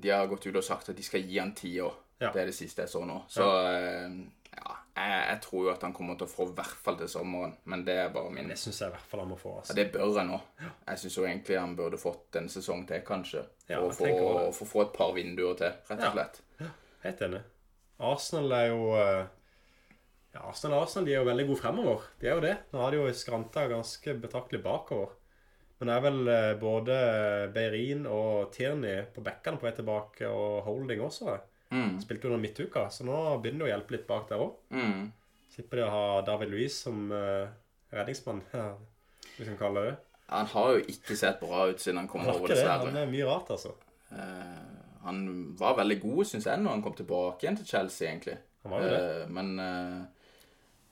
de 0.02 0.12
har 0.12 0.28
gått 0.30 0.46
ut 0.46 0.58
og 0.58 0.64
sagt 0.66 0.92
at 0.92 0.98
de 0.98 1.06
skal 1.06 1.24
gi 1.26 1.40
han 1.40 1.54
ti 1.56 1.78
år. 1.80 1.94
Ja. 2.22 2.30
Det 2.30 2.42
er 2.42 2.52
det 2.52 2.54
siste 2.54 2.84
jeg 2.84 2.92
så 2.92 3.02
nå. 3.06 3.16
Så 3.32 3.42
ja. 3.42 4.10
ja, 4.52 4.74
jeg, 4.94 5.14
jeg 5.30 5.38
tror 5.46 5.64
jo 5.64 5.72
at 5.72 5.86
han 5.86 5.94
kommer 5.96 6.18
til 6.18 6.28
å 6.28 6.30
få 6.30 6.46
i 6.50 6.54
hvert 6.58 6.84
fall 6.84 6.98
til 7.00 7.10
sommeren. 7.10 7.56
Men 7.64 7.86
det 7.86 7.96
er 8.04 8.12
bare 8.14 8.30
min 8.34 8.52
Det 8.52 8.58
syns 8.60 8.82
jeg 8.84 8.92
i 8.92 8.94
hvert 8.94 9.08
fall 9.10 9.24
han 9.24 9.32
må 9.32 9.38
få. 9.40 9.56
Ja, 9.56 9.64
altså. 9.64 9.78
det 9.78 9.88
bør 9.94 10.12
jeg 10.20 10.28
nå. 10.28 10.38
Jeg 10.60 11.02
syns 11.02 11.18
jo 11.18 11.26
egentlig 11.26 11.58
han 11.58 11.74
burde 11.78 12.02
fått 12.02 12.38
en 12.42 12.52
sesong 12.52 12.84
til, 12.90 13.02
kanskje. 13.06 13.46
Ja, 13.66 13.80
For 13.80 13.88
å 13.88 13.96
få, 13.96 14.12
for 14.60 14.68
å 14.68 14.70
få 14.76 14.86
et 14.86 14.94
par 14.98 15.16
vinduer 15.16 15.58
til, 15.58 15.74
rett 15.90 16.06
og 16.10 16.18
slett. 16.18 16.42
Ja. 16.62 16.70
Helt 17.02 17.26
enig. 17.26 17.42
Arsenal 18.10 18.52
er 18.56 18.68
jo 18.70 18.92
eh, 18.98 19.24
Ja, 20.32 20.44
Arsenal 20.48 20.82
Arsenal 20.82 21.08
de 21.08 21.14
er 21.14 21.20
jo 21.20 21.28
veldig 21.28 21.46
gode 21.50 21.60
fremover. 21.60 22.06
De 22.20 22.28
er 22.28 22.36
jo 22.38 22.44
det. 22.44 22.54
Nå 22.72 22.80
har 22.80 22.94
de 22.94 23.00
jo 23.02 23.16
skranta 23.16 23.66
ganske 23.70 24.14
betraktelig 24.22 24.62
bakover. 24.64 25.14
Men 25.78 25.90
det 25.90 25.94
er 25.96 26.04
vel 26.04 26.28
eh, 26.30 26.52
både 26.60 26.98
Beirin 27.54 28.06
og 28.06 28.52
Tierney 28.54 29.02
på 29.12 29.24
bekkene 29.26 29.58
på 29.58 29.66
vei 29.66 29.74
tilbake, 29.76 30.28
og 30.30 30.62
Holding 30.68 31.02
også. 31.02 31.34
Mm. 31.72 31.96
Spilte 32.04 32.28
under 32.28 32.40
midtuka, 32.40 32.86
så 32.92 33.04
nå 33.08 33.18
begynner 33.42 33.64
det 33.64 33.70
å 33.70 33.72
hjelpe 33.72 33.96
litt 33.96 34.06
bak 34.08 34.28
der 34.30 34.44
òg. 34.44 34.54
Mm. 34.70 35.10
Slipper 35.52 35.80
de 35.80 35.84
å 35.88 35.92
ha 35.92 36.04
David 36.24 36.52
Louise 36.52 36.78
som 36.78 37.10
uh, 37.12 37.48
redningsmann, 37.92 38.44
hvis 39.34 39.42
vi 39.42 39.48
kan 39.50 39.60
kalle 39.60 39.82
det 39.82 39.90
det. 39.92 39.98
Han 40.32 40.48
har 40.52 40.70
jo 40.76 40.84
ikke 40.94 41.16
sett 41.18 41.40
bra 41.42 41.66
ut 41.68 41.82
siden 41.82 42.00
han 42.00 42.08
kom 42.08 42.22
Han 42.24 42.36
over, 42.36 42.48
det. 42.48 42.56
dessverre. 42.56 42.88
Han 42.88 43.00
er 43.02 43.10
mye 43.10 43.26
rart, 43.28 43.50
altså. 43.52 43.74
Eh, 44.12 44.81
han 45.02 45.22
var 45.58 45.76
veldig 45.80 45.98
god, 46.02 46.24
syns 46.30 46.46
jeg, 46.46 46.62
når 46.62 46.76
han 46.76 46.82
kom 46.84 46.94
tilbake 46.94 47.42
igjen 47.42 47.58
til 47.58 47.68
Chelsea, 47.72 48.08
egentlig. 48.10 48.36
Han 48.62 48.74
var 48.74 48.84
jo 48.84 48.90
det. 48.92 49.00
Uh, 49.02 49.32
men 49.34 49.48
uh, 49.58 50.28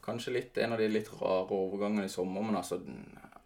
kanskje 0.02 0.34
litt 0.34 0.58
en 0.58 0.74
av 0.74 0.82
de 0.82 0.88
litt 0.90 1.10
rare 1.20 1.54
overgangene 1.54 2.08
i 2.08 2.12
sommer. 2.12 2.42
Men 2.46 2.58
altså, 2.58 2.80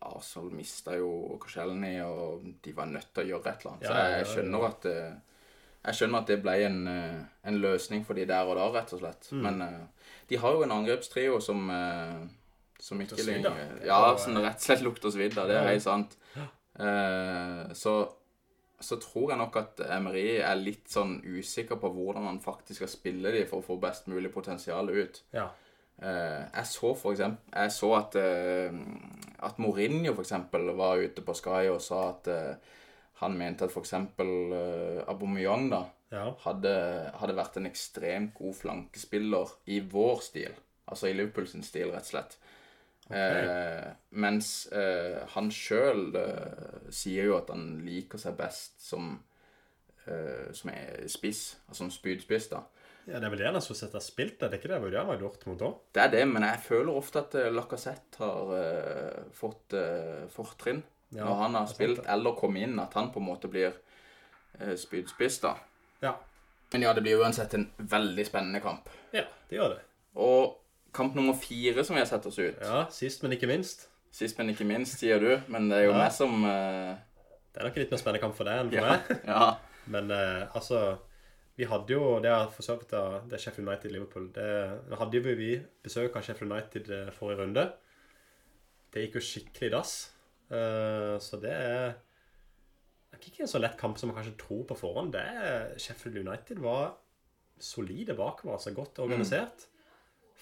Arsenal 0.04 0.54
mista 0.56 0.96
jo 0.96 1.10
Korselny, 1.42 1.98
og 2.06 2.48
de 2.64 2.74
var 2.76 2.88
nødt 2.88 3.12
til 3.12 3.26
å 3.26 3.34
gjøre 3.34 3.52
et 3.52 3.64
eller 3.66 3.74
annet. 3.74 3.84
Ja, 3.84 3.92
Så 3.92 4.00
jeg, 4.00 4.16
ja, 4.16 4.30
skjønner 4.32 4.66
at 4.70 4.88
eh, 4.88 5.38
jeg 5.84 5.98
skjønner 5.98 6.24
at 6.24 6.32
det 6.32 6.40
ble 6.40 6.56
en, 6.64 6.80
en 6.88 7.60
løsning 7.60 8.08
for 8.08 8.16
de 8.16 8.24
der 8.28 8.48
og 8.48 8.56
da, 8.56 8.70
rett 8.72 8.92
og 8.96 9.02
slett. 9.02 9.28
Mm. 9.36 9.42
Men 9.44 9.88
de 10.30 10.38
har 10.40 10.56
jo 10.56 10.64
en 10.64 10.72
angrepstrio 10.78 11.36
som 11.44 11.68
som 12.80 13.00
ikke 13.00 13.20
lenger 13.24 13.84
Ja, 13.84 13.98
som 14.20 14.36
rett 14.40 14.56
og 14.56 14.64
slett 14.64 14.84
lukter 14.84 15.12
svidd 15.12 15.36
av. 15.36 15.48
Det 15.48 15.58
er 15.60 15.68
helt 15.68 15.84
sant. 15.84 16.16
Så 17.76 17.94
så 18.84 18.98
tror 19.02 19.32
jeg 19.32 19.40
nok 19.40 19.56
at 19.60 19.82
Emery 19.96 20.38
er 20.38 20.60
litt 20.60 20.88
sånn 20.92 21.18
usikker 21.24 21.80
på 21.80 21.90
hvordan 21.94 22.28
han 22.28 22.40
faktisk 22.44 22.82
skal 22.82 22.92
spille 22.92 23.32
de 23.34 23.44
for 23.48 23.62
å 23.62 23.66
få 23.66 23.78
best 23.82 24.08
mulig 24.12 24.32
potensial 24.34 24.90
ut. 24.92 25.20
Ja. 25.34 25.48
Eh, 26.02 26.40
jeg 26.50 26.66
så 26.66 26.88
for 26.98 27.14
eksempel 27.14 27.54
Jeg 27.54 27.70
så 27.70 27.88
at, 27.94 28.16
eh, 28.18 28.74
at 29.46 29.60
Mourinho 29.62 30.10
for 30.16 30.24
eksempel 30.24 30.72
var 30.74 30.98
ute 30.98 31.22
på 31.22 31.36
Sky 31.38 31.68
og 31.70 31.78
sa 31.84 32.08
at 32.08 32.30
eh, 32.32 32.72
han 33.22 33.36
mente 33.38 33.68
at 33.68 33.76
eksempel 33.78 34.32
eh, 34.58 35.04
Aubameyang 35.06 35.68
da 35.70 35.84
ja. 36.10 36.26
hadde, 36.44 36.74
hadde 37.20 37.36
vært 37.38 37.58
en 37.60 37.70
ekstremt 37.70 38.34
god 38.38 38.58
flankespiller 38.58 39.54
i 39.70 39.80
vår 39.80 40.20
stil. 40.26 40.58
Altså 40.90 41.08
i 41.08 41.14
Liverpool 41.16 41.46
sin 41.48 41.64
stil, 41.64 41.92
rett 41.94 42.06
og 42.08 42.12
slett. 42.12 42.36
Eh, 43.10 43.90
mens 44.16 44.66
eh, 44.72 45.20
han 45.34 45.50
sjøl 45.52 46.14
eh, 46.16 46.86
sier 46.94 47.28
jo 47.28 47.36
at 47.36 47.50
han 47.52 47.82
liker 47.84 48.20
seg 48.20 48.36
best 48.38 48.78
som, 48.80 49.18
eh, 50.06 50.48
som 50.56 50.70
er 50.72 51.04
spiss, 51.12 51.42
altså 51.68 51.82
som 51.84 51.92
spydspiss, 51.92 52.48
da. 52.54 52.62
Ja, 53.04 53.18
Det 53.20 53.26
er 53.26 53.32
vel 53.34 53.42
det 53.42 53.46
han 53.50 53.58
har 53.58 53.64
sett 53.66 53.92
har 53.92 54.00
spilt, 54.00 54.38
det 54.40 54.48
er 54.48 54.56
ikke 54.56 54.70
det? 54.72 54.78
Det 54.94 54.96
han 55.02 55.10
har 55.12 55.20
gjort 55.20 55.42
mot 55.50 55.62
òg. 55.66 55.74
Det 55.92 56.00
er 56.06 56.08
det, 56.14 56.22
men 56.30 56.46
jeg 56.48 56.62
føler 56.64 56.96
ofte 56.96 57.20
at 57.20 57.36
Lacassette 57.52 58.22
har 58.22 58.54
eh, 58.56 59.22
fått 59.36 59.76
eh, 59.76 60.24
fortrinn 60.32 60.80
Ja, 61.12 61.26
når 61.26 61.42
han 61.42 61.58
har 61.60 61.68
spilt 61.68 62.06
eller 62.08 62.38
kommet 62.40 62.64
inn, 62.64 62.78
at 62.80 62.96
han 62.96 63.12
på 63.12 63.20
en 63.20 63.28
måte 63.28 63.52
blir 63.52 63.74
eh, 64.56 64.72
spydspiss, 64.80 65.42
da. 65.44 65.52
Ja. 66.00 66.16
Men 66.72 66.88
ja, 66.88 66.94
det 66.96 67.04
blir 67.04 67.20
uansett 67.20 67.52
en 67.54 67.68
veldig 67.76 68.24
spennende 68.26 68.64
kamp. 68.64 68.88
ja, 69.12 69.28
det 69.50 69.60
gjør 69.60 69.76
det. 69.76 69.82
Og 70.24 70.56
kamp 70.94 71.16
nummer 71.16 71.36
fire 71.38 71.84
som 71.84 71.96
vi 71.96 72.02
har 72.02 72.08
sett 72.10 72.26
oss 72.30 72.38
ut. 72.38 72.60
Ja, 72.62 72.84
Sist, 72.94 73.24
men 73.24 73.34
ikke 73.36 73.50
minst. 73.50 73.88
Sist, 74.14 74.38
men 74.38 74.52
ikke 74.52 74.66
minst, 74.68 75.00
sier 75.02 75.22
du. 75.22 75.32
Men 75.50 75.68
det 75.70 75.80
er 75.80 75.88
jo 75.88 75.94
Ja. 75.96 76.04
meg 76.04 76.14
som 76.14 76.44
uh... 76.46 76.94
Det 77.54 77.62
er 77.62 77.68
nok 77.68 77.76
en 77.76 77.84
litt 77.84 77.92
mer 77.94 78.00
spennende 78.00 78.22
kamp 78.22 78.34
for 78.34 78.48
deg 78.48 78.60
enn 78.60 78.70
for 78.72 78.80
ja, 78.80 78.94
meg. 78.94 79.10
ja. 79.34 79.44
Men 79.94 80.10
uh, 80.10 80.54
altså 80.56 80.78
Vi 81.54 81.68
hadde 81.70 81.94
jo 81.94 82.18
Det 82.22 82.30
er 82.32 82.48
for 82.50 82.66
så 82.66 82.74
vidt 82.80 82.94
det 82.94 83.36
er 83.36 83.42
Sheffield 83.42 83.68
United-Liverpool. 83.68 84.30
Det 84.34 84.48
da 84.90 84.98
hadde 84.98 85.20
jo 85.20 85.34
vi 85.38 85.52
besøk 85.82 86.16
av 86.18 86.24
Sheffield 86.26 86.50
United 86.50 86.90
eh, 86.90 87.12
forrige 87.14 87.44
runde. 87.44 87.64
Det 88.90 89.04
gikk 89.04 89.20
jo 89.20 89.22
skikkelig 89.22 89.68
i 89.68 89.74
dass. 89.74 89.92
Uh, 90.50 91.14
så 91.22 91.38
det 91.42 91.54
er 91.54 91.94
ikke 93.22 93.44
en 93.44 93.50
så 93.50 93.60
lett 93.62 93.78
kamp 93.78 93.98
som 93.98 94.10
man 94.10 94.18
kanskje 94.18 94.34
tror 94.40 94.64
på 94.68 94.76
forhånd. 94.78 95.14
Det 95.14 95.22
er 95.22 95.78
Sheffield 95.78 96.18
United 96.26 96.58
var 96.62 96.96
solide 97.62 98.16
bakover, 98.18 98.56
altså 98.56 98.74
godt 98.74 98.98
organisert. 98.98 99.68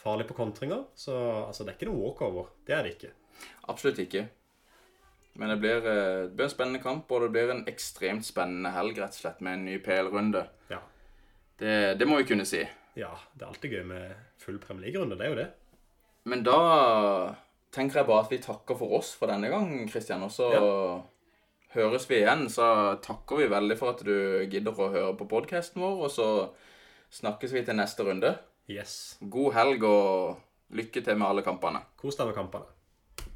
Farlig 0.02 0.26
på 0.28 0.36
kontringer. 0.36 0.86
Så 0.98 1.14
altså, 1.46 1.64
det 1.64 1.72
er 1.72 1.78
ikke 1.78 1.90
noe 1.92 2.02
walkover. 2.02 2.50
Det 2.66 2.74
er 2.74 2.86
det 2.86 2.96
ikke. 2.96 3.12
Absolutt 3.70 4.00
ikke. 4.02 4.26
Men 5.38 5.48
det 5.48 5.58
blir, 5.62 5.76
eh, 5.76 6.22
det 6.26 6.34
blir 6.36 6.48
en 6.48 6.52
spennende 6.52 6.82
kamp, 6.82 7.12
og 7.12 7.22
det 7.24 7.30
blir 7.32 7.52
en 7.52 7.64
ekstremt 7.70 8.26
spennende 8.26 8.74
helg, 8.74 8.98
rett 8.98 9.16
og 9.16 9.22
slett, 9.22 9.40
med 9.40 9.58
en 9.58 9.64
ny 9.70 9.78
PL-runde. 9.84 10.42
Ja. 10.72 10.82
Det, 11.62 11.76
det 11.98 12.08
må 12.08 12.18
vi 12.20 12.28
kunne 12.28 12.46
si. 12.48 12.60
ja, 12.98 13.12
det 13.32 13.44
er 13.44 13.48
alltid 13.48 13.72
gøy 13.72 13.84
med 13.88 14.12
full 14.42 14.58
Premier 14.60 14.88
League-runde. 14.90 15.16
Det 15.16 15.26
er 15.26 15.32
jo 15.32 15.40
det. 15.40 15.48
Men 16.28 16.44
da 16.44 16.58
tenker 17.72 18.02
jeg 18.02 18.08
bare 18.10 18.26
at 18.26 18.34
vi 18.34 18.42
takker 18.42 18.76
for 18.78 18.98
oss 18.98 19.14
for 19.16 19.32
denne 19.32 19.48
gang, 19.48 19.72
Kristian. 19.90 20.22
Og 20.26 20.34
så 20.34 20.50
høres 21.72 22.04
vi 22.10 22.20
igjen. 22.20 22.44
Så 22.52 22.66
takker 23.02 23.40
vi 23.40 23.48
veldig 23.50 23.78
for 23.80 23.94
at 23.94 24.04
du 24.04 24.44
gidder 24.52 24.76
å 24.76 24.90
høre 24.92 25.16
på 25.18 25.28
podkasten 25.30 25.82
vår. 25.82 26.04
Og 26.04 26.12
så 26.12 26.28
snakkes 27.22 27.54
vi 27.56 27.64
til 27.64 27.78
neste 27.78 28.04
runde. 28.06 28.36
Yes. 28.70 29.16
God 29.20 29.54
helg 29.56 29.82
og 29.88 30.38
lykke 30.76 31.02
til 31.02 31.18
med 31.18 31.28
alle 31.28 31.42
kampene. 31.46 31.82
Kos 31.98 32.18
deg 32.18 32.30
med 32.30 32.36
kampene. 32.38 32.81